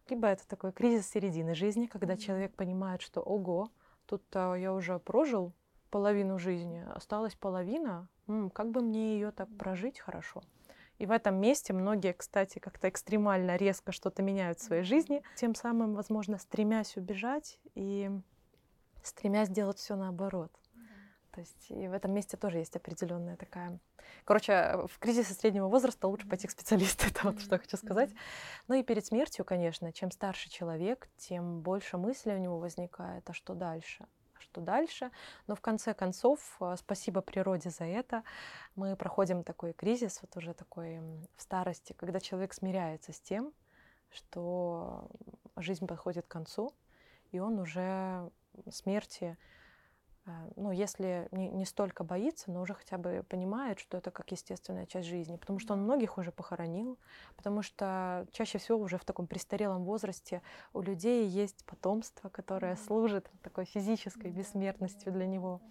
[0.09, 2.17] либо это такой кризис середины жизни, когда mm-hmm.
[2.17, 3.69] человек понимает, что ого,
[4.05, 5.53] тут я уже прожил
[5.89, 10.41] половину жизни, осталась половина, м, как бы мне ее так прожить хорошо.
[10.99, 15.55] И в этом месте многие, кстати, как-то экстремально резко что-то меняют в своей жизни, тем
[15.55, 18.11] самым, возможно, стремясь убежать и
[19.01, 20.51] стремясь сделать все наоборот.
[21.31, 23.79] То есть и в этом месте тоже есть определенная такая...
[24.25, 28.09] Короче, в кризисе среднего возраста лучше пойти к специалисту, это вот что я хочу сказать.
[28.67, 33.33] Ну и перед смертью, конечно, чем старше человек, тем больше мыслей у него возникает, а
[33.33, 34.05] что дальше?
[34.49, 35.11] Что дальше.
[35.47, 38.23] Но в конце концов, э, спасибо природе за это,
[38.75, 40.99] мы проходим такой кризис, вот уже такой
[41.35, 43.53] в старости, когда человек смиряется с тем,
[44.09, 45.07] что
[45.55, 46.73] жизнь подходит к концу,
[47.31, 48.29] и он уже
[48.71, 49.37] смерти
[50.55, 54.85] ну, если не, не столько боится, но уже хотя бы понимает, что это как естественная
[54.85, 56.97] часть жизни, потому что он многих уже похоронил,
[57.35, 60.41] потому что чаще всего уже в таком престарелом возрасте
[60.73, 65.61] у людей есть потомство, которое служит такой физической бессмертностью для него.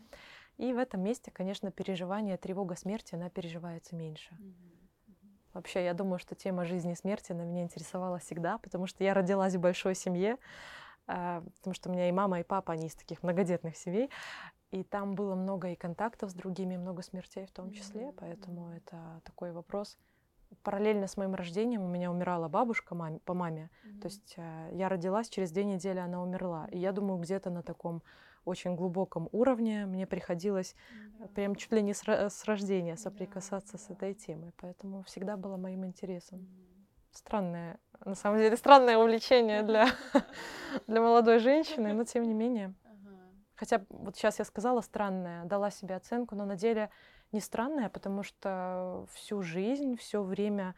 [0.57, 4.37] И в этом месте, конечно, переживание, тревога смерти, она переживается меньше.
[5.55, 9.15] Вообще, я думаю, что тема жизни и смерти, она меня интересовала всегда, потому что я
[9.15, 10.39] родилась в большой семье, а,
[11.09, 14.11] потому что у меня и мама, и папа, они из таких многодетных семей,
[14.71, 19.21] и там было много и контактов с другими, много смертей в том числе, поэтому это
[19.25, 19.97] такой вопрос.
[20.63, 24.01] Параллельно с моим рождением у меня умирала бабушка маме, по маме, mm-hmm.
[24.01, 27.63] то есть э, я родилась, через две недели она умерла, и я думаю, где-то на
[27.63, 28.03] таком
[28.47, 31.29] очень глубоком уровне мне приходилось mm-hmm.
[31.35, 33.87] прям чуть ли не с, с рождения соприкасаться mm-hmm.
[33.87, 36.39] с этой темой, поэтому всегда было моим интересом.
[36.39, 36.78] Mm-hmm.
[37.13, 39.89] Странное на самом деле странное увлечение для,
[40.87, 42.75] для молодой женщины, но тем не менее.
[43.55, 46.91] Хотя вот сейчас я сказала странное, дала себе оценку, но на деле
[47.33, 50.77] не странное, потому что всю жизнь, все время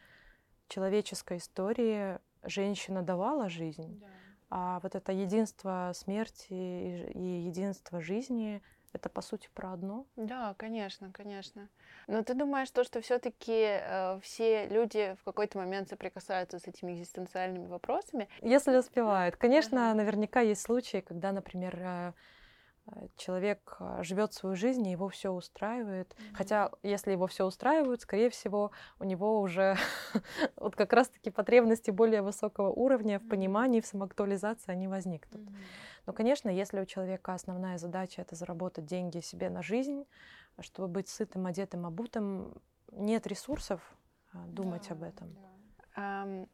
[0.69, 4.01] человеческой истории женщина давала жизнь.
[4.01, 4.07] Да.
[4.49, 8.63] А вот это единство смерти и единство жизни
[8.93, 10.07] это по сути про одно.
[10.17, 11.69] Да, конечно, конечно.
[12.11, 16.93] Но ты думаешь, то, что все-таки э, все люди в какой-то момент соприкасаются с этими
[16.95, 18.29] экзистенциальными вопросами?
[18.43, 19.37] Если успевают.
[19.37, 22.13] Конечно, наверняка есть случаи, когда, например, э,
[22.87, 26.09] Э, человек э, живет свою жизнь, и его все устраивает.
[26.13, 26.35] Mm-hmm.
[26.35, 29.77] Хотя, если его все устраивает, скорее всего, у него уже
[30.57, 35.43] вот как раз-таки потребности более высокого уровня в понимании, в самоактуализации они возникнут.
[35.43, 35.57] Mm-hmm.
[36.07, 40.05] Но, конечно, если у человека основная задача это заработать деньги себе на жизнь,
[40.59, 42.55] чтобы быть сытым, одетым, обутым,
[42.93, 43.81] нет ресурсов
[44.33, 45.35] э, думать да, об этом.
[45.35, 46.25] Да.
[46.25, 46.49] Um,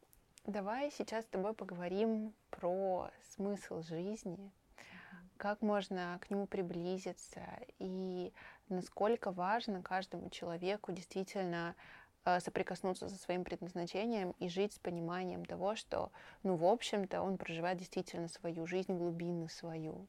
[0.44, 4.52] давай сейчас с тобой поговорим про смысл жизни,
[5.36, 7.44] как можно к нему приблизиться
[7.78, 8.32] и
[8.68, 11.74] насколько важно каждому человеку действительно
[12.24, 16.10] э, соприкоснуться со своим предназначением и жить с пониманием того, что,
[16.42, 20.06] ну, в общем-то, он проживает действительно свою жизнь, глубину свою.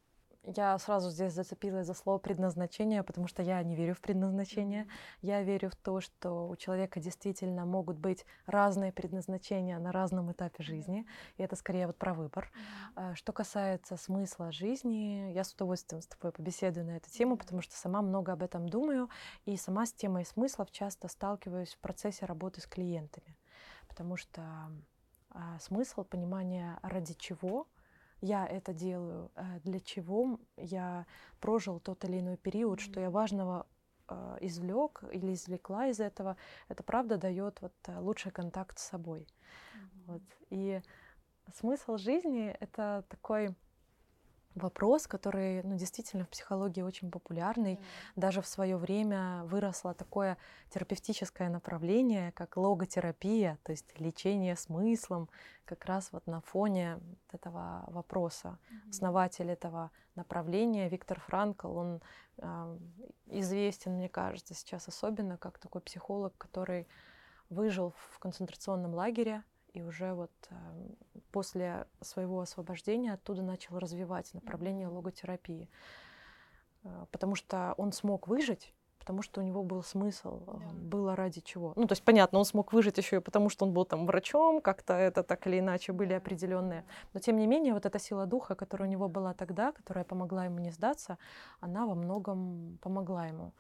[0.56, 4.88] Я сразу здесь зацепилась за слово предназначение, потому что я не верю в предназначение.
[5.22, 10.64] Я верю в то, что у человека действительно могут быть разные предназначения на разном этапе
[10.64, 11.06] жизни.
[11.36, 12.50] И это скорее вот про выбор.
[12.96, 17.62] А, что касается смысла жизни, я с удовольствием с тобой побеседую на эту тему, потому
[17.62, 19.10] что сама много об этом думаю.
[19.44, 23.36] И сама с темой смыслов часто сталкиваюсь в процессе работы с клиентами.
[23.90, 24.42] Потому что
[25.32, 27.68] а, смысл, понимание ради чего—
[28.22, 31.06] я это делаю, э, для чего я
[31.40, 33.68] прожил тот или иной период, что я важного
[34.08, 36.38] э, извлек или извлекла из этого,
[36.68, 39.22] это правда дает вот э, лучший контакт с собой.
[39.22, 40.04] Mm-hmm.
[40.08, 40.22] Вот.
[40.50, 40.82] И
[41.54, 43.56] смысл жизни это такой
[44.58, 47.76] вопрос, который ну, действительно в психологии очень популярный.
[47.76, 47.82] Mm.
[48.16, 50.38] Даже в свое время выросло такое
[50.70, 55.30] терапевтическое направление, как логотерапия, то есть лечение смыслом,
[55.66, 57.00] как раз вот на фоне
[57.32, 58.58] этого вопроса.
[58.70, 58.90] Mm-hmm.
[58.90, 62.02] Основатель этого направления Виктор Франкл, он
[62.38, 62.78] э,
[63.28, 66.88] известен, мне кажется, сейчас особенно как такой психолог, который
[67.50, 69.44] выжил в концентрационном лагере
[69.78, 70.96] и уже вот эм,
[71.32, 75.70] после своего освобождения оттуда начал развивать направление логотерапии.
[76.84, 80.74] Э, потому что он смог выжить, потому что у него был смысл, э, да.
[80.74, 81.74] было ради чего.
[81.76, 84.62] Ну, то есть, понятно, он смог выжить еще и потому, что он был там врачом,
[84.62, 86.84] как-то это так или иначе были определенные.
[87.14, 90.46] Но тем не менее, вот эта сила духа, которая у него была тогда, которая помогла
[90.46, 91.20] ему не сдаться,
[91.60, 93.54] она во многом помогла ему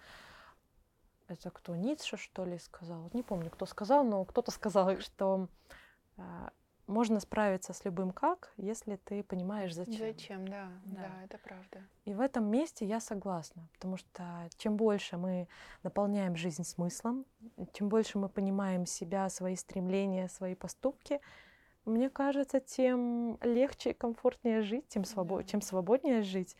[1.27, 3.09] это кто, Ницше, что ли, сказал?
[3.13, 5.47] Не помню, кто сказал, но кто-то сказал, что
[6.87, 9.97] можно справиться с любым как, если ты понимаешь зачем.
[9.97, 11.83] Зачем, да, да, да, это правда.
[12.05, 15.47] И в этом месте я согласна, потому что чем больше мы
[15.83, 17.25] наполняем жизнь смыслом,
[17.73, 21.19] чем больше мы понимаем себя, свои стремления, свои поступки,
[21.83, 25.43] мне кажется, тем легче и комфортнее жить, тем, свобод...
[25.43, 25.47] да.
[25.47, 26.55] чем свободнее жить.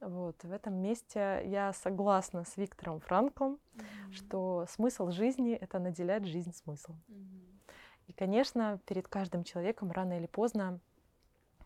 [0.00, 4.12] Вот, в этом месте я согласна с Виктором Франклом, mm-hmm.
[4.12, 7.00] что смысл жизни— это наделять жизнь смыслом.
[7.08, 7.49] Mm-hmm.
[8.10, 10.80] И, конечно, перед каждым человеком рано или поздно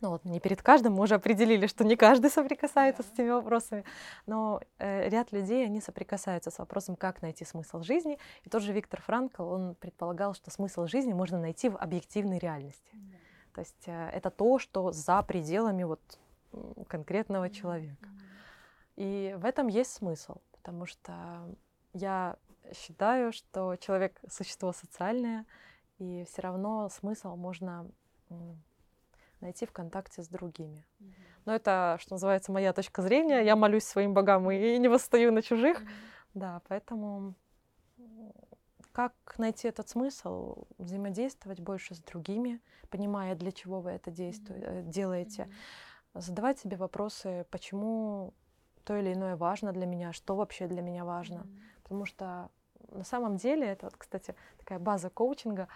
[0.00, 3.06] ну вот не перед каждым, мы уже определили, что не каждый соприкасается yeah.
[3.06, 3.84] с этими вопросами,
[4.26, 8.18] но э, ряд людей, они соприкасаются с вопросом, как найти смысл жизни.
[8.42, 12.92] И тот же Виктор Франкл, он предполагал, что смысл жизни можно найти в объективной реальности.
[12.92, 13.54] Yeah.
[13.54, 16.02] То есть э, это то, что за пределами вот
[16.86, 17.54] конкретного yeah.
[17.54, 18.08] человека.
[18.96, 21.14] И в этом есть смысл, потому что
[21.94, 22.36] я
[22.74, 25.46] считаю, что человек— существо социальное,
[25.98, 27.86] и все равно смысл можно
[29.40, 30.84] найти в контакте с другими.
[31.00, 31.14] Mm-hmm.
[31.44, 33.42] Но это, что называется, моя точка зрения.
[33.42, 35.80] Я молюсь своим богам и не восстаю на чужих.
[35.80, 35.88] Mm-hmm.
[36.34, 37.34] Да, поэтому
[38.92, 40.64] как найти этот смысл?
[40.78, 44.84] Взаимодействовать больше с другими, понимая, для чего вы это mm-hmm.
[44.84, 45.42] делаете.
[45.42, 46.20] Mm-hmm.
[46.20, 48.32] Задавать себе вопросы, почему
[48.84, 51.38] то или иное важно для меня, что вообще для меня важно.
[51.38, 51.82] Mm-hmm.
[51.82, 52.50] Потому что
[52.94, 55.68] на самом деле, это вот, кстати, такая база коучинга,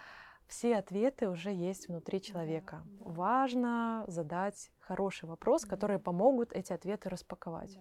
[0.47, 2.81] все ответы уже есть внутри человека.
[2.83, 3.11] Да, да.
[3.11, 5.69] Важно задать хороший вопрос, да.
[5.69, 7.75] которые помогут эти ответы распаковать.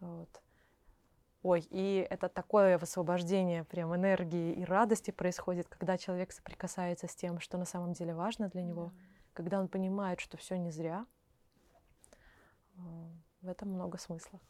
[0.00, 0.06] Да.
[0.06, 0.42] Вот.
[1.42, 7.40] Ой, и это такое высвобождение прям энергии и радости происходит, когда человек соприкасается с тем,
[7.40, 8.92] что на самом деле важно для него, да.
[9.32, 11.06] когда он понимает, что все не зря.
[13.40, 14.40] В этом много смысла.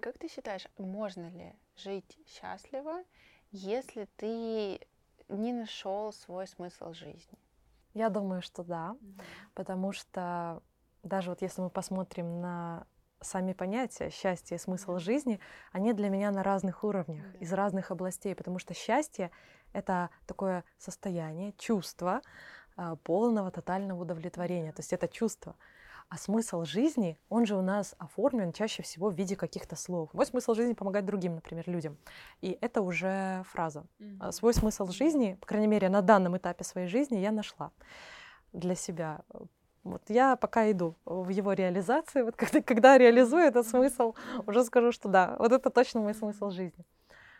[0.00, 3.02] Как ты считаешь, можно ли жить счастливо,
[3.50, 4.80] если ты
[5.28, 7.38] не нашел свой смысл жизни?
[7.94, 9.22] Я думаю, что да, mm-hmm.
[9.54, 10.62] потому что
[11.02, 12.86] даже вот если мы посмотрим на
[13.20, 15.40] сами понятия счастье и смысл жизни,
[15.72, 17.38] они для меня на разных уровнях, mm-hmm.
[17.38, 19.30] из разных областей, потому что счастье—
[19.72, 22.20] это такое состояние, чувство
[22.76, 25.56] а, полного тотального удовлетворения, то есть это чувство.
[26.08, 30.14] А смысл жизни, он же у нас оформлен чаще всего в виде каких-то слов.
[30.14, 31.96] Мой смысл жизни помогать другим, например, людям.
[32.40, 33.84] И это уже фраза.
[33.98, 34.32] Mm-hmm.
[34.32, 37.72] Свой смысл жизни, по крайней мере, на данном этапе своей жизни я нашла
[38.52, 39.22] для себя.
[39.82, 42.22] Вот я пока иду в его реализации.
[42.22, 44.14] Вот когда, когда реализую этот смысл,
[44.46, 46.84] уже скажу, что да, вот это точно мой смысл жизни.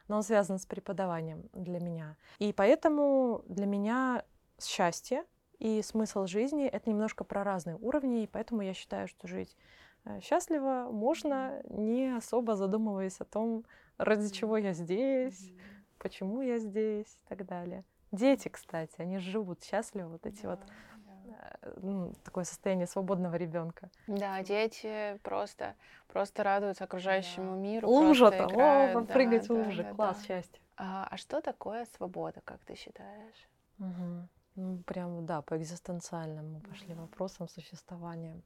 [0.09, 2.17] Но он связан с преподаванием для меня.
[2.39, 4.25] И поэтому для меня
[4.61, 5.25] счастье
[5.59, 9.57] и смысл жизни— это немножко про разные уровни, и поэтому я считаю, что жить
[10.05, 13.65] э, счастливо можно, не особо задумываясь о том,
[13.99, 15.53] ради чего я здесь,
[15.99, 17.85] почему я здесь и так далее.
[18.13, 21.57] Дети, кстати, они живут счастливо, вот эти да, вот да.
[21.63, 23.91] Э, ну, такое состояние свободного ребенка.
[24.07, 25.75] Да, дети просто
[26.09, 27.57] просто радуются окружающему да.
[27.57, 27.89] миру.
[27.89, 30.25] Лужа-то, о, попрыгать да, в луже, да, класс, да.
[30.25, 30.61] счастье.
[30.77, 33.49] А, а что такое свобода, как ты считаешь?
[33.79, 34.29] Угу.
[34.57, 38.41] Ну, прям, да, по экзистенциальным мы пошли вопросам существования.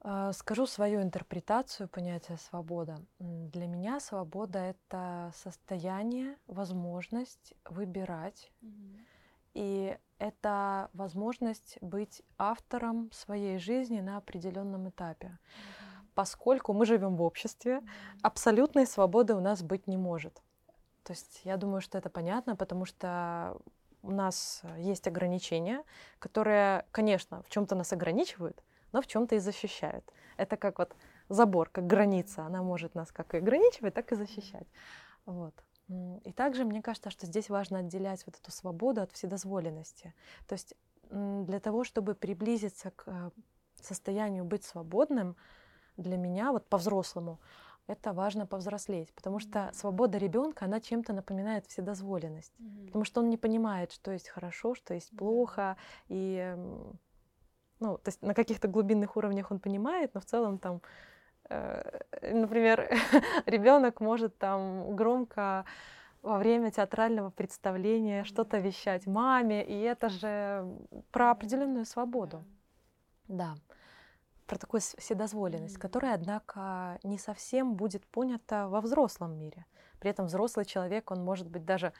[0.00, 3.00] А, скажу свою интерпретацию понятия свобода.
[3.18, 8.52] Для меня свобода это состояние, возможность выбирать.
[8.62, 9.04] Mm-hmm.
[9.54, 15.26] И это возможность быть автором своей жизни на определенном этапе.
[15.26, 16.06] Mm-hmm.
[16.14, 18.18] Поскольку мы живем в обществе, mm-hmm.
[18.22, 20.42] абсолютной свободы у нас быть не может.
[21.02, 23.56] То есть я думаю, что это понятно, потому что
[24.06, 25.82] у нас есть ограничения,
[26.18, 30.04] которые, конечно, в чем-то нас ограничивают, но в чем-то и защищают.
[30.36, 30.94] Это как вот
[31.28, 32.44] забор, как граница.
[32.44, 34.66] Она может нас как и ограничивать, так и защищать.
[35.26, 35.54] Вот.
[36.24, 40.14] И также мне кажется, что здесь важно отделять вот эту свободу от вседозволенности.
[40.46, 40.74] То есть
[41.10, 43.30] для того, чтобы приблизиться к э,
[43.80, 45.36] состоянию быть свободным,
[45.96, 47.40] для меня вот по-взрослому,
[47.86, 52.86] это важно повзрослеть, потому что свобода ребенка, она чем-то напоминает вседозволенность, mm-hmm.
[52.86, 55.76] потому что он не понимает, что есть хорошо, что есть плохо,
[56.08, 56.56] и
[57.78, 60.80] ну, то есть на каких-то глубинных уровнях он понимает, но в целом там,
[61.48, 62.00] э,
[62.32, 62.90] например,
[63.46, 65.64] ребенок может там громко
[66.22, 70.66] во время театрального представления что-то вещать маме, и это же
[71.12, 72.44] про определенную свободу.
[73.28, 73.56] Да,
[74.46, 79.66] про такую вседозволенность, которая, однако, не совсем будет понята во взрослом мире.
[79.98, 81.92] При этом взрослый человек, он может быть даже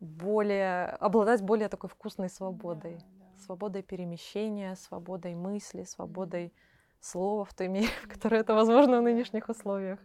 [0.00, 3.00] более, обладать более такой вкусной свободой
[3.38, 6.52] свободой перемещения, свободой мысли, свободой
[7.00, 9.98] слова в той мере, в которой это возможно в нынешних условиях.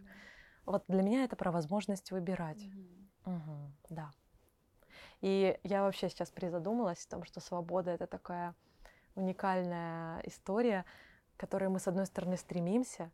[0.64, 2.68] Вот для меня это про возможность выбирать.
[3.26, 4.10] Угу, да.
[5.20, 8.54] И я вообще сейчас призадумалась о том, что свобода это такая
[9.14, 10.84] уникальная история,
[11.36, 13.10] которой мы, с одной стороны, стремимся,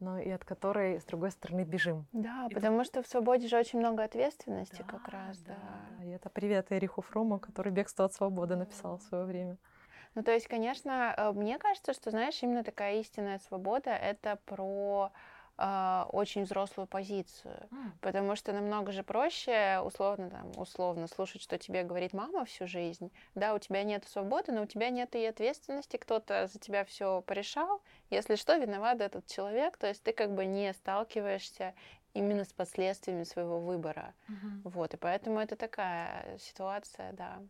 [0.00, 2.06] но и от которой, с другой стороны, бежим.
[2.12, 5.56] Да, и потому что в свободе же очень много ответственности да, как раз, да.
[5.98, 6.04] да.
[6.04, 9.56] И это привет Эриху Фрому, который «Бегство от свободы» написал в свое время.
[10.14, 15.10] Ну, то есть, конечно, э, мне кажется, что, знаешь, именно такая истинная свобода— это про
[15.58, 17.90] э, очень взрослую позицию, mm.
[18.00, 23.10] потому что намного же проще, условно, там, условно слушать, что тебе говорит мама всю жизнь.
[23.34, 27.22] Да, у тебя нет свободы, но у тебя нет и ответственности, кто-то за тебя все
[27.22, 27.82] порешал.
[28.10, 31.74] Если что, виноват этот человек, то есть ты как бы не сталкиваешься
[32.12, 34.14] именно с последствиями своего выбора.
[34.28, 34.60] Mm-hmm.
[34.64, 37.40] Вот, и поэтому это такая ситуация, да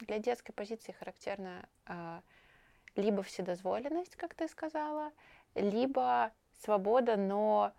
[0.00, 2.20] для детской позиции характерна э,
[2.96, 5.12] либо вседозволенность, как ты сказала,
[5.54, 7.72] либо свобода, но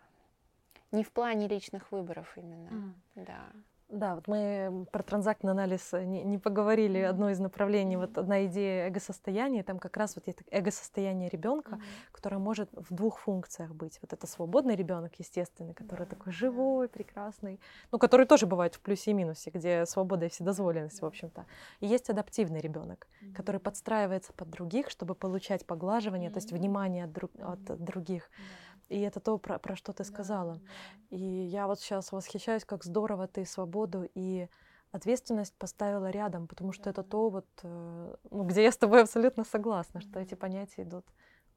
[0.91, 2.69] не в плане личных выборов именно.
[2.69, 2.93] Mm.
[3.15, 3.41] Да.
[3.89, 6.99] Да, вот мы про транзактный анализ не, не поговорили.
[6.99, 7.05] Mm-hmm.
[7.05, 7.99] Одно из направлений, mm-hmm.
[7.99, 12.11] вот одна идея эго-состояния, там как раз вот есть эго-состояние ребенка, mm-hmm.
[12.11, 13.97] которое может в двух функциях быть.
[14.01, 16.09] Вот это свободный ребенок, естественный, который mm-hmm.
[16.09, 17.61] такой живой, прекрасный,
[17.93, 21.05] ну, который тоже бывает в плюсе и минусе, где свобода и вседозволенность, mm-hmm.
[21.05, 21.45] в общем-то.
[21.80, 23.34] И есть адаптивный ребенок, mm-hmm.
[23.36, 26.34] который подстраивается под других, чтобы получать поглаживание, mm-hmm.
[26.34, 28.23] то есть внимание от, друг, от других.
[28.23, 30.53] Mm-hmm и это то, про, про что ты сказала.
[30.55, 31.17] Да, да.
[31.17, 34.47] И я вот сейчас восхищаюсь, как здорово ты свободу и
[34.91, 36.89] ответственность поставила рядом, потому что да.
[36.91, 41.05] это то, вот, э, ну, где я с тобой абсолютно согласна, что эти понятия идут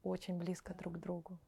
[0.02, 1.38] очень близко друг к другу.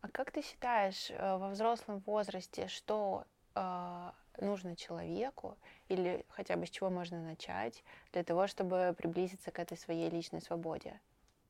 [0.00, 3.24] А как ты считаешь, э, во взрослом возрасте, что
[3.54, 5.56] э, нужно человеку,
[5.88, 10.40] или хотя бы с чего можно начать, для того, чтобы приблизиться к этой своей личной
[10.40, 11.00] свободе?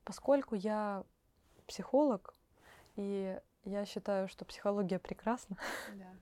[0.05, 1.05] Поскольку я
[1.67, 2.35] психолог,
[2.99, 5.57] и я считаю, что психология прекрасна.
[5.95, 6.11] Да.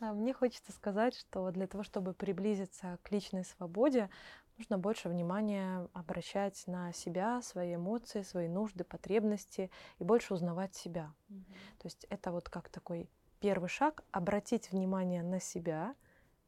[0.00, 4.10] А мне хочется сказать, что для того, чтобы приблизиться к личной свободе,
[4.58, 11.14] нужно больше внимания обращать на себя, свои эмоции, свои нужды, потребности и больше узнавать себя.
[11.30, 11.44] Угу.
[11.78, 13.08] То есть это вот как такой
[13.40, 15.94] первый шаг обратить внимание на себя,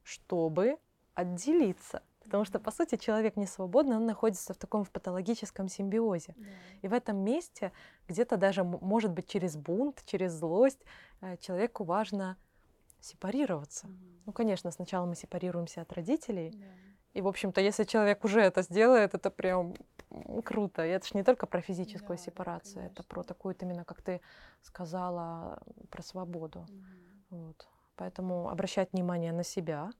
[0.02, 0.76] чтобы
[1.14, 6.34] отделиться Потому что, по сути, человек не свободный, он находится в таком в патологическом симбиозе.
[6.36, 6.46] Да.
[6.82, 7.72] И в этом месте,
[8.08, 10.84] где-то даже, может быть, через бунт, через злость,
[11.20, 12.36] э, человеку важно
[13.00, 13.86] сепарироваться.
[13.86, 13.94] Угу.
[14.26, 16.50] Ну, конечно, сначала мы сепарируемся от родителей.
[16.50, 16.66] Да.
[17.14, 19.74] И, в общем-то, если человек уже это сделает, это прям
[20.44, 20.84] круто.
[20.84, 24.02] И это же не только про физическую да, сепарацию, да, это про такую, именно, как
[24.02, 24.20] ты
[24.62, 26.66] сказала, про свободу.
[27.30, 27.38] Угу.
[27.38, 27.68] Вот.
[27.96, 29.90] Поэтому обращать внимание на себя,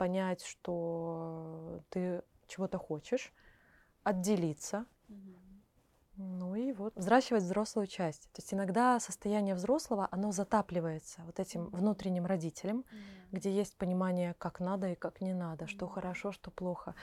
[0.00, 3.34] понять, что ты чего-то хочешь,
[4.02, 4.86] отделиться.
[6.16, 8.22] Ну и вот взращивать взрослую часть.
[8.32, 12.84] То есть иногда состояние взрослого, оно затапливается вот этим внутренним родителем,
[13.30, 16.94] где есть понимание, как надо и как не надо, что хорошо, что плохо.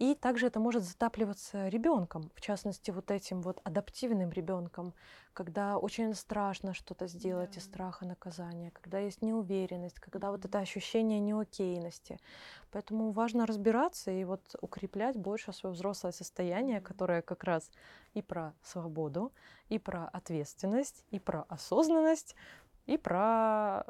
[0.00, 4.94] И также это может затапливаться ребенком, в частности, вот этим вот адаптивным ребенком,
[5.34, 11.20] когда очень страшно что-то сделать из страха наказания, когда есть неуверенность, когда вот это ощущение
[11.20, 12.18] неокейности.
[12.70, 17.70] Поэтому важно разбираться и вот укреплять больше свое взрослое состояние, которое как раз
[18.14, 19.34] и про свободу,
[19.68, 22.36] и про ответственность, и про осознанность,
[22.86, 23.84] и про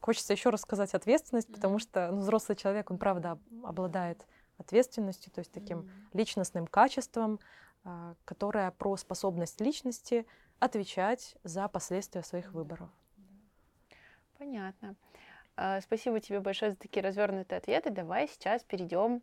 [0.00, 4.26] Хочется еще раз сказать ответственность, потому что ну, взрослый человек, он правда обладает
[4.60, 5.90] ответственностью, то есть таким mm-hmm.
[6.12, 7.40] личностным качеством,
[7.82, 10.26] а, которое про способность личности
[10.58, 12.90] отвечать за последствия своих выборов.
[14.38, 14.94] Понятно.
[15.56, 17.90] А, спасибо тебе большое за такие развернутые ответы.
[17.90, 19.22] Давай сейчас перейдем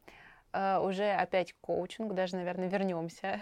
[0.51, 3.39] а, уже опять к коучингу, даже, наверное, вернемся.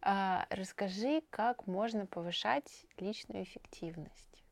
[0.50, 4.44] Расскажи, как можно повышать личную эффективность.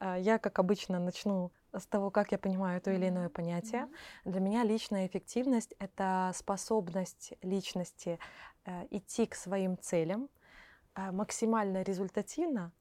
[0.00, 3.88] Я, как обычно, начну с того, как я понимаю то или иное понятие.
[4.24, 8.18] Для меня личная эффективность— это способность личности
[8.64, 10.28] э, идти к своим целям
[10.94, 12.72] э, максимально результативно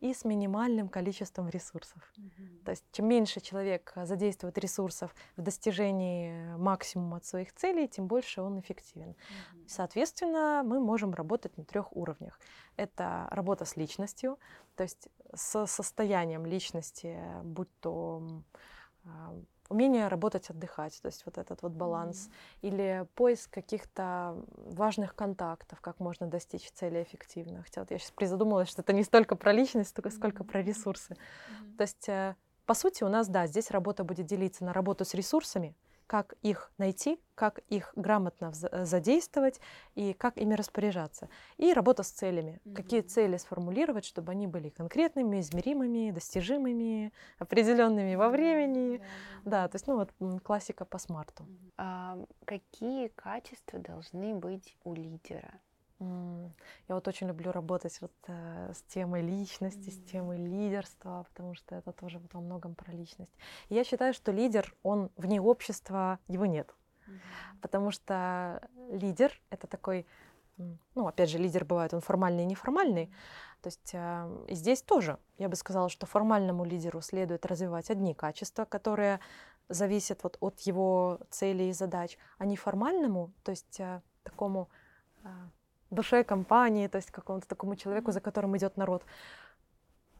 [0.00, 2.02] и с минимальным количеством ресурсов.
[2.18, 2.64] Mm-hmm.
[2.64, 8.40] То есть чем меньше человек задействует ресурсов в достижении максимума от своих целей, тем больше
[8.40, 9.10] он эффективен.
[9.10, 9.64] Mm-hmm.
[9.68, 12.40] Соответственно, мы можем работать на трех уровнях.
[12.76, 14.38] Это работа с личностью,
[14.74, 18.42] то есть с состоянием личности, будь то
[19.04, 19.34] а,
[19.70, 22.68] умение работать, отдыхать, то есть вот этот вот баланс, mm-hmm.
[22.68, 27.62] или поиск каких-то важных контактов, как можно достичь цели эффективно.
[27.62, 31.14] Хотя вот я сейчас призадумалась, что это не столько про личность, только сколько про ресурсы.
[31.14, 31.76] Mm-hmm.
[31.76, 35.14] То есть, э, по сути, у нас, да, здесь работа будет делиться на работу с
[35.14, 35.74] ресурсами,
[36.10, 39.60] как их найти, как их грамотно э, задействовать
[39.94, 41.28] и как ими распоряжаться.
[41.56, 42.60] И работа с целями.
[42.64, 42.74] Mm-hmm.
[42.74, 48.96] Какие цели сформулировать, чтобы они были конкретными, измеримыми, достижимыми, определенными во времени.
[48.96, 49.02] Mm-hmm.
[49.44, 50.10] Да, то есть, ну вот
[50.42, 51.44] классика по смарту.
[51.44, 51.72] Mm-hmm.
[51.76, 55.60] А, какие качества должны быть у лидера?
[56.00, 61.74] Я вот очень люблю работать вот э, с темой личности, с темой лидерства, потому что
[61.74, 63.32] это тоже вот во многом про личность.
[63.68, 66.74] И я считаю, что лидер, он вне общества, его нет.
[67.60, 70.06] Потому что лидер— это такой,
[70.94, 73.12] ну, опять же, лидер бывает, он формальный и неформальный.
[73.60, 78.14] То есть э, и здесь тоже, я бы сказала, что формальному лидеру следует развивать одни
[78.14, 79.20] качества, которые
[79.68, 84.70] зависят вот от его целей и задач, а неформальному, то есть э, такому
[85.90, 89.04] душе компании, то есть какому-то такому человеку, за которым идет народ.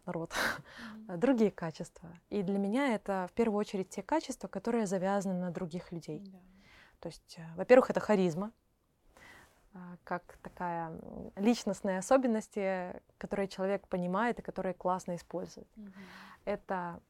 [0.07, 0.33] Народ.
[1.09, 2.09] Другие качества.
[2.29, 6.35] И для меня это в первую очередь те качества, которые завязаны на других людей.
[7.01, 8.53] То есть, э, во-первых, это харизма,
[9.73, 10.93] э, как такая
[11.37, 15.69] личностные особенности, которые человек понимает и которые классно использует.
[15.77, 15.93] Mm-hmm.
[16.47, 17.01] Это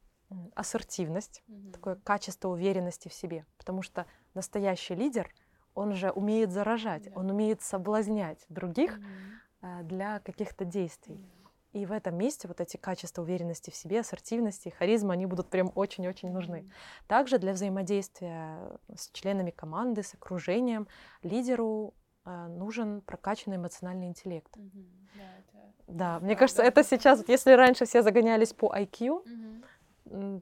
[0.55, 1.71] ассертивность, mm-hmm.
[1.71, 5.33] такое качество уверенности в себе, потому что настоящий лидер—
[5.73, 9.83] он же умеет заражать, он умеет соблазнять других mm-hmm.
[9.83, 11.15] для каких-то действий.
[11.15, 11.41] Mm-hmm.
[11.73, 15.71] И в этом месте вот эти качества уверенности в себе, ассертивности, харизма, они будут прям
[15.73, 16.33] очень-очень mm-hmm.
[16.33, 16.69] нужны.
[17.07, 20.87] Также для взаимодействия с членами команды, с окружением,
[21.23, 21.93] лидеру
[22.25, 24.55] э, нужен прокачанный эмоциональный интеллект.
[24.57, 24.85] Mm-hmm.
[25.15, 25.73] Yeah, это...
[25.87, 30.41] Да, мне кажется, это сейчас, вот если раньше все загонялись по IQ, mm-hmm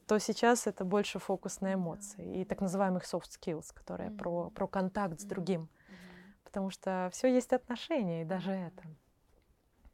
[0.00, 4.18] то сейчас это больше фокус на эмоции и так называемых soft skills, которые mm-hmm.
[4.18, 5.62] про, про контакт с другим.
[5.62, 6.44] Mm-hmm.
[6.44, 8.82] Потому что все есть отношения, и даже это.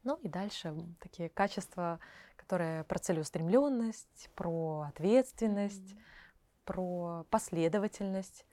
[0.03, 1.99] Ну и дальше такие качества,
[2.35, 6.01] которые про целеустремленность, про ответственность, mm-hmm.
[6.65, 8.45] про последовательность.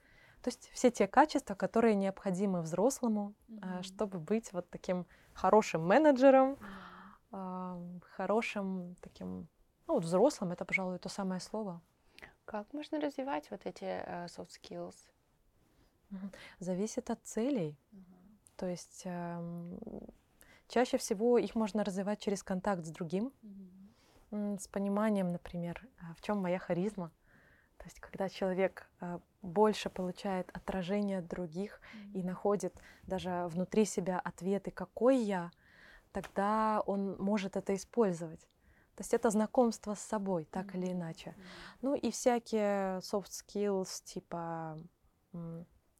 [0.43, 3.83] То есть все те качества, которые необходимы взрослому, mm-hmm.
[3.83, 6.57] чтобы быть вот таким хорошим менеджером,
[7.31, 8.01] mm-hmm.
[8.15, 9.47] хорошим таким
[9.89, 11.81] ну, вот взрослым это, пожалуй, то самое слово.
[12.45, 14.95] Как можно развивать вот эти uh, soft skills?
[16.59, 17.75] Зависит от целей.
[17.91, 18.03] Uh-huh.
[18.55, 19.77] То есть э,
[20.67, 23.31] чаще всего их можно развивать через контакт с другим,
[24.31, 24.59] uh-huh.
[24.59, 27.11] с пониманием, например, а, в чем моя харизма.
[27.77, 32.19] То есть, когда человек э, больше получает отражение от других mm-hmm.
[32.19, 32.75] и находит
[33.07, 35.51] даже внутри себя ответы, какой я,
[36.11, 38.47] тогда он может это использовать.
[38.99, 40.77] То есть это знакомство с собой, так mm-hmm.
[40.77, 41.29] или иначе.
[41.29, 41.77] Mm-hmm.
[41.83, 44.77] Ну и всякие soft skills, типа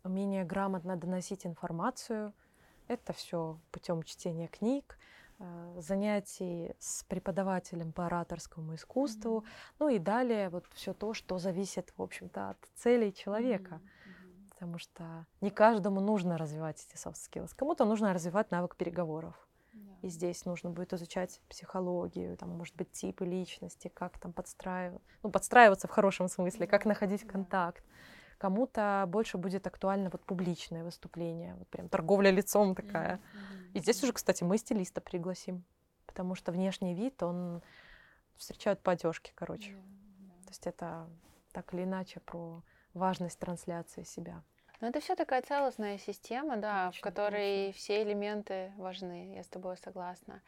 [0.04, 2.34] умение грамотно доносить информацию.
[2.90, 5.00] Это все путем чтения книг,
[5.40, 9.76] э, занятий с преподавателем по ораторскому искусству, mm-hmm.
[9.80, 13.76] ну и далее вот все то, что зависит, в общем-то, от целей человека.
[13.76, 14.50] Mm-hmm.
[14.50, 17.54] Потому что не каждому нужно развивать эти soft skills.
[17.56, 19.49] Кому-то нужно развивать навык переговоров.
[20.02, 25.30] И здесь нужно будет изучать психологию, там, может быть, типы личности, как там подстраиваться, ну,
[25.30, 27.84] подстраиваться в хорошем смысле, как находить контакт.
[28.38, 33.20] Кому-то больше будет актуально вот публичное выступление, вот прям торговля лицом такая.
[33.74, 35.66] И здесь уже, кстати, мы стилиста пригласим,
[36.06, 37.62] потому что внешний вид, он
[38.38, 39.74] встречают по одежке, короче.
[40.46, 41.10] То есть это
[41.52, 44.42] так или иначе про важность трансляции себя.
[44.82, 47.80] Но это все такая целостная система, да, точно, в которой точно.
[47.80, 49.36] все элементы важны.
[49.36, 50.42] Я с тобой согласна.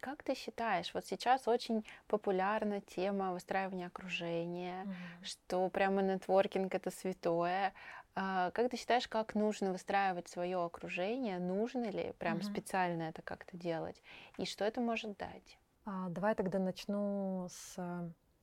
[0.00, 5.24] Как ты считаешь, вот сейчас очень популярна тема выстраивания окружения, mm-hmm.
[5.24, 7.74] что прямо нетворкинг это святое.
[8.14, 11.38] А, как ты считаешь, как нужно выстраивать свое окружение?
[11.38, 12.50] Нужно ли прям mm-hmm.
[12.50, 14.00] специально это как-то делать?
[14.38, 15.58] И что это может дать?
[15.84, 17.76] А, давай тогда начну с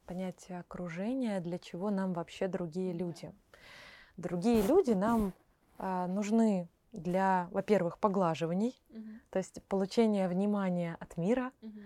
[0.06, 3.34] понятия окружения, для чего нам вообще другие люди.
[4.18, 5.34] Другие люди нам
[5.78, 9.04] а, нужны для, во-первых, поглаживаний, угу.
[9.30, 11.80] то есть получения внимания от мира, угу.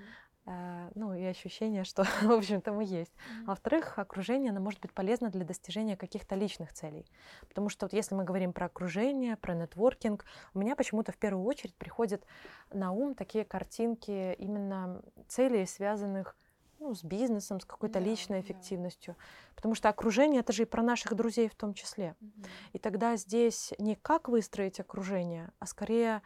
[0.45, 3.11] э, ну и ощущения, что, в общем-то, мы есть.
[3.11, 3.43] Угу.
[3.45, 7.05] А во-вторых, окружение, оно может быть полезно для достижения каких-то личных целей.
[7.47, 11.45] Потому что вот если мы говорим про окружение, про нетворкинг, у меня почему-то в первую
[11.45, 12.23] очередь приходят
[12.71, 16.37] на ум такие картинки именно целей, связанных
[16.81, 19.15] ну, с бизнесом, с какой-то да, личной эффективностью.
[19.17, 19.23] Да.
[19.55, 22.15] Потому что окружение это же и про наших друзей в том числе.
[22.19, 22.49] Угу.
[22.73, 26.21] И тогда здесь не как выстроить окружение, а скорее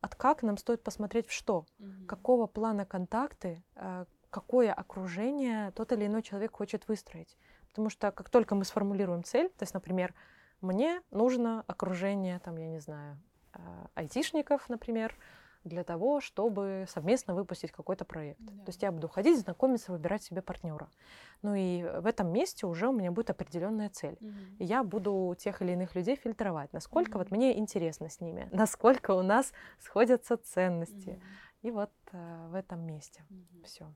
[0.00, 2.06] от как нам стоит посмотреть в что, угу.
[2.06, 7.36] какого плана контакты, э, какое окружение тот или иной человек хочет выстроить.
[7.68, 10.14] Потому что как только мы сформулируем цель, то есть, например,
[10.60, 13.20] мне нужно окружение, там, я не знаю,
[13.54, 13.58] э,
[13.94, 15.14] айтишников, например,
[15.68, 18.40] для того, чтобы совместно выпустить какой-то проект.
[18.40, 18.52] Да.
[18.64, 20.88] То есть я буду ходить, знакомиться, выбирать себе партнера.
[21.42, 24.16] Ну и в этом месте уже у меня будет определенная цель.
[24.20, 24.30] Угу.
[24.58, 27.18] И я буду тех или иных людей фильтровать, насколько угу.
[27.18, 31.10] вот мне интересно с ними, насколько у нас сходятся ценности.
[31.10, 31.20] Угу.
[31.62, 33.64] И вот э, в этом месте угу.
[33.64, 33.86] все.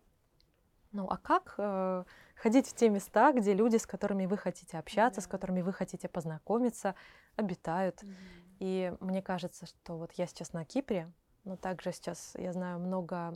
[0.92, 2.04] Ну а как э,
[2.34, 5.24] ходить в те места, где люди, с которыми вы хотите общаться, да.
[5.24, 6.94] с которыми вы хотите познакомиться,
[7.36, 8.02] обитают?
[8.02, 8.12] Угу.
[8.60, 11.10] И мне кажется, что вот я сейчас на Кипре,
[11.44, 13.34] но также сейчас я знаю много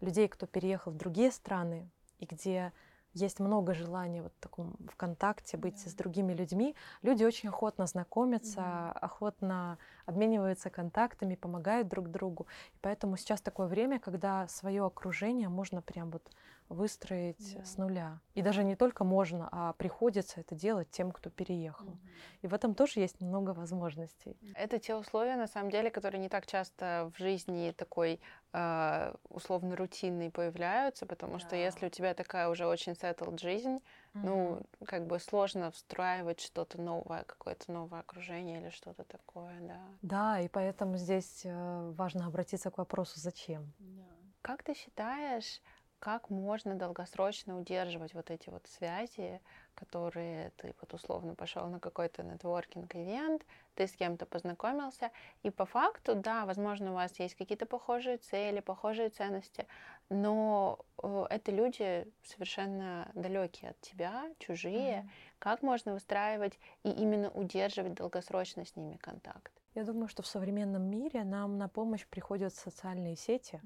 [0.00, 2.72] людей, кто переехал в другие страны, и где
[3.14, 5.88] есть много желания вот в таком в контакте быть yeah.
[5.88, 6.74] с другими людьми.
[7.02, 8.98] Люди очень охотно знакомятся, mm-hmm.
[8.98, 12.46] охотно обмениваются контактами, помогают друг другу.
[12.74, 16.28] И поэтому сейчас такое время, когда свое окружение можно прям вот
[16.68, 17.64] выстроить да.
[17.64, 18.20] с нуля.
[18.34, 21.88] И даже не только можно, а приходится это делать тем, кто переехал.
[21.88, 21.98] Угу.
[22.42, 24.36] И в этом тоже есть много возможностей.
[24.54, 28.20] Это те условия, на самом деле, которые не так часто в жизни такой
[28.52, 31.38] э, условно рутинной появляются, потому да.
[31.40, 33.80] что если у тебя такая уже очень settled жизнь,
[34.14, 34.26] угу.
[34.26, 39.80] ну, как бы сложно встраивать что-то новое, какое-то новое окружение или что-то такое, да.
[40.02, 43.72] Да, и поэтому здесь э, важно обратиться к вопросу, зачем.
[43.78, 44.02] Да.
[44.42, 45.62] Как ты считаешь,
[46.04, 49.40] как можно долгосрочно удерживать вот эти вот связи,
[49.74, 53.42] которые ты вот условно пошел на какой-то нетворкинг-ивент,
[53.74, 55.10] ты с кем-то познакомился,
[55.42, 59.66] и по факту, да, возможно, у вас есть какие-то похожие цели, похожие ценности,
[60.10, 64.98] но э, это люди совершенно далекие от тебя, чужие.
[64.98, 65.10] Mm-hmm.
[65.38, 69.52] Как можно выстраивать и именно удерживать долгосрочно с ними контакт?
[69.74, 73.60] Я думаю, что в современном мире нам на помощь приходят социальные сети.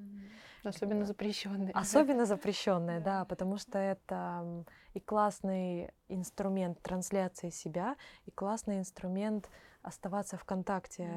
[0.64, 1.72] Особенно запрещенные.
[1.72, 9.50] Особенно запрещенные, да, потому что это и классный инструмент трансляции себя, и классный инструмент
[9.82, 11.10] оставаться в контакте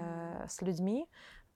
[0.47, 1.07] с людьми,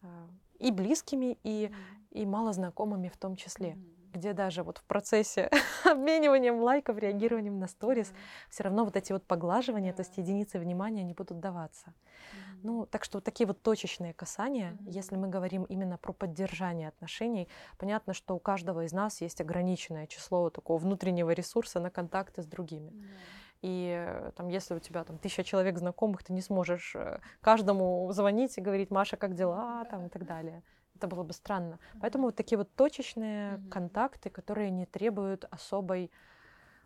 [0.01, 0.27] а,
[0.59, 1.71] и близкими, и,
[2.11, 3.77] и малознакомыми в том числе
[4.15, 5.49] где даже вот в процессе
[5.83, 8.49] обмениванием лайков, реагированием на сторис, mm-hmm.
[8.49, 9.95] все равно вот эти вот поглаживания, mm-hmm.
[9.95, 11.87] то есть единицы внимания, не будут даваться.
[11.87, 12.59] Mm-hmm.
[12.63, 14.91] Ну, так что вот такие вот точечные касания, mm-hmm.
[14.91, 17.47] если мы говорим именно про поддержание отношений,
[17.77, 22.45] понятно, что у каждого из нас есть ограниченное число такого внутреннего ресурса на контакты с
[22.45, 22.89] другими.
[22.89, 23.45] Mm-hmm.
[23.61, 28.11] И э, там, если у тебя там тысяча человек знакомых, ты не сможешь э, каждому
[28.11, 30.61] звонить и говорить, Маша, как дела, там и так далее.
[30.95, 31.79] Это было бы странно.
[32.01, 33.69] Поэтому вот такие вот точечные mm-hmm.
[33.69, 36.11] контакты, которые не требуют особой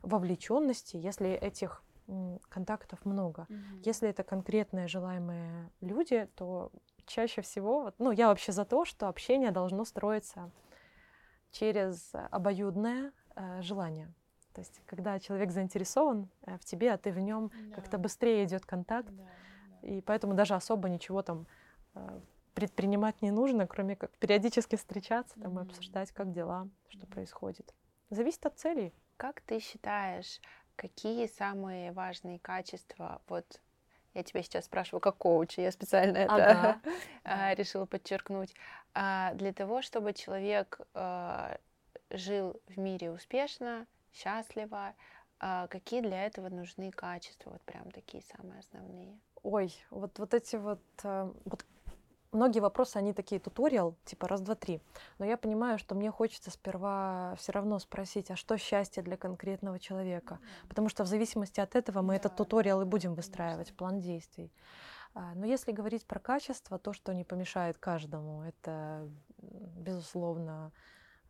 [0.01, 1.83] вовлеченности, если этих
[2.49, 3.45] контактов много.
[3.49, 3.81] Mm-hmm.
[3.85, 6.71] Если это конкретные желаемые люди, то
[7.05, 10.49] чаще всего, ну, я вообще за то, что общение должно строиться
[11.51, 14.11] через обоюдное э, желание.
[14.53, 17.75] То есть, когда человек заинтересован э, в тебе, а ты в нем, да.
[17.75, 19.09] как-то быстрее идет контакт.
[19.09, 19.23] Да,
[19.81, 19.87] да.
[19.87, 21.47] И поэтому даже особо ничего там
[21.95, 22.19] э,
[22.59, 27.73] предпринимать не нужно, кроме как периодически встречаться там, и обсуждать, как дела, что происходит.
[28.09, 28.93] Зависит от целей.
[29.15, 30.41] Как ты считаешь,
[30.75, 33.61] какие самые важные качества вот
[34.13, 36.81] Я тебя сейчас спрашиваю как коуч, я специально это Ага.
[37.23, 38.53] а, решила подчеркнуть.
[38.93, 41.57] А, Для того, чтобы человек а,
[42.09, 44.95] жил в мире успешно, счастливо,
[45.69, 49.17] какие для этого нужны качества, вот прям такие самые основные?
[49.43, 51.65] Ой, вот, вот эти вот, э, вот
[52.31, 54.81] многие вопросы, они такие туториал, типа раз, два, три.
[55.17, 59.79] Но я понимаю, что мне хочется сперва все равно спросить, а что счастье для конкретного
[59.79, 60.39] человека?
[60.67, 64.51] Потому что в зависимости от этого мы этот Да, туториал и будем выстраивать, план действий.
[65.13, 70.71] А, Но если говорить про качество, то, что не помешает каждому, это, безусловно,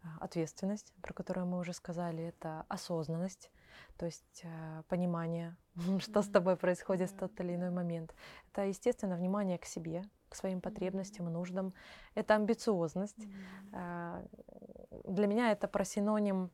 [0.04, 3.52] а, ответственность, про которую мы уже сказали, это осознанность,
[3.98, 5.58] то есть э, понимание,
[6.00, 8.14] что с тобой происходит в тот или иной момент.
[8.52, 11.74] Это, естественно, внимание к себе, к своим потребностям и нуждам.
[12.16, 13.28] Это амбициозность.
[13.74, 14.24] А,
[15.06, 16.52] Для меня это про синоним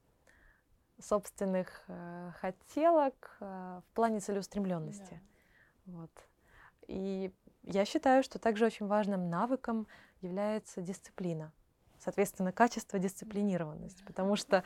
[1.00, 5.22] собственных э, хотелок э, в плане целеустремленности.
[5.86, 6.12] Вот.
[6.88, 9.88] И я считаю, что также очень важным навыком
[10.22, 11.52] является дисциплина.
[12.06, 14.06] Соответственно, качество дисциплинированность.
[14.06, 14.64] Потому что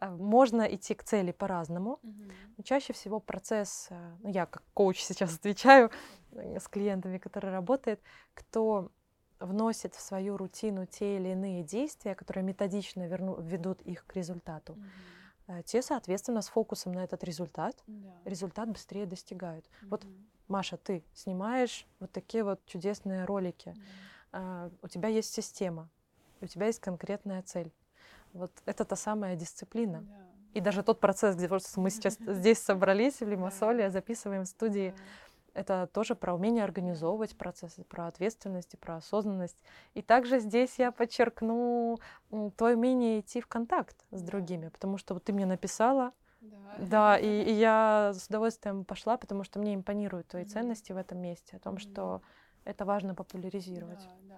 [0.00, 1.98] э, можно идти к цели по-разному.
[2.02, 5.90] Но чаще всего процесс, э, ну я как коуч сейчас отвечаю
[6.32, 8.00] э, с клиентами, которые работают,
[8.34, 8.92] кто
[9.40, 14.76] вносит в свою рутину те или иные действия, которые методично верну, ведут их к результату,
[15.46, 17.82] э, те, соответственно, с фокусом на этот результат,
[18.26, 19.64] результат быстрее достигают.
[19.82, 20.06] Вот,
[20.46, 23.74] Маша, ты снимаешь вот такие вот чудесные ролики,
[24.32, 25.90] а, у тебя есть система,
[26.44, 27.72] у тебя есть конкретная цель.
[28.32, 30.04] Вот это та самая дисциплина.
[30.54, 34.94] И даже тот процесс, где вот мы сейчас здесь собрались в Лимассоле, записываем в студии,
[35.54, 39.62] это тоже про умение организовывать процессы, про ответственность и про осознанность.
[39.94, 41.98] И также здесь я подчеркну
[42.56, 46.58] твое умение идти в контакт с другими, потому что вот ты мне написала, Да.
[46.78, 50.50] да, и, и я с удовольствием пошла, потому что мне импонируют твои Мгм.
[50.50, 51.80] ценности в этом месте, о том, Мгм.
[51.80, 52.22] что
[52.64, 54.08] это важно популяризировать.
[54.28, 54.31] Да.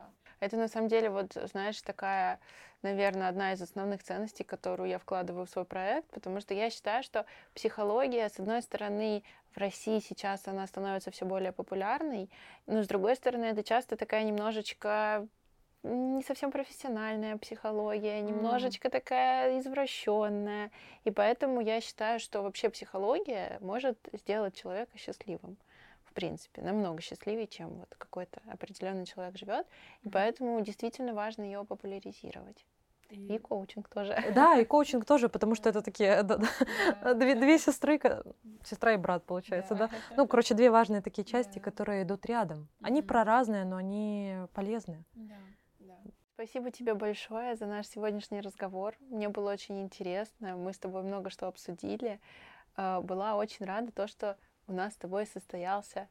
[0.44, 2.38] Это на самом деле, вот, знаешь, такая,
[2.82, 7.02] наверное, одна из основных ценностей, которую я вкладываю в свой проект, потому что я считаю,
[7.02, 7.24] что
[7.54, 9.22] психология, с одной стороны,
[9.54, 12.28] в России сейчас она становится все более популярной,
[12.66, 15.26] но с другой стороны, это часто такая немножечко
[15.82, 20.70] не совсем профессиональная психология, немножечко такая извращенная.
[21.04, 25.56] И поэтому я считаю, что вообще психология может сделать человека счастливым.
[26.14, 29.66] В принципе, намного счастливее, чем вот какой-то определенный человек живет.
[30.04, 32.64] И поэтому действительно важно ее популяризировать.
[33.10, 34.16] И коучинг тоже.
[34.32, 36.38] Да, и коучинг тоже, потому что это такие да,
[37.02, 38.00] да, две, две сестры,
[38.64, 39.90] сестра и брат, получается, да.
[40.16, 41.64] Ну, короче, две важные такие части, Да.
[41.64, 42.68] которые идут рядом.
[42.80, 43.08] Они Мгм.
[43.08, 45.04] про разные, но они полезны.
[46.34, 48.94] Спасибо тебе большое за наш сегодняшний разговор.
[49.00, 50.56] Мне было очень интересно.
[50.56, 52.20] Мы с тобой много что обсудили.
[52.76, 54.36] Э, Была очень рада то, что
[54.66, 56.08] у нас с тобой состоялся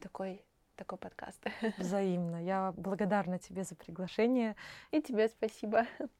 [0.00, 0.42] такой,
[0.76, 1.40] такой подкаст.
[1.78, 2.42] Взаимно.
[2.42, 4.56] Я благодарна тебе за приглашение.
[4.90, 5.86] И тебе спасибо.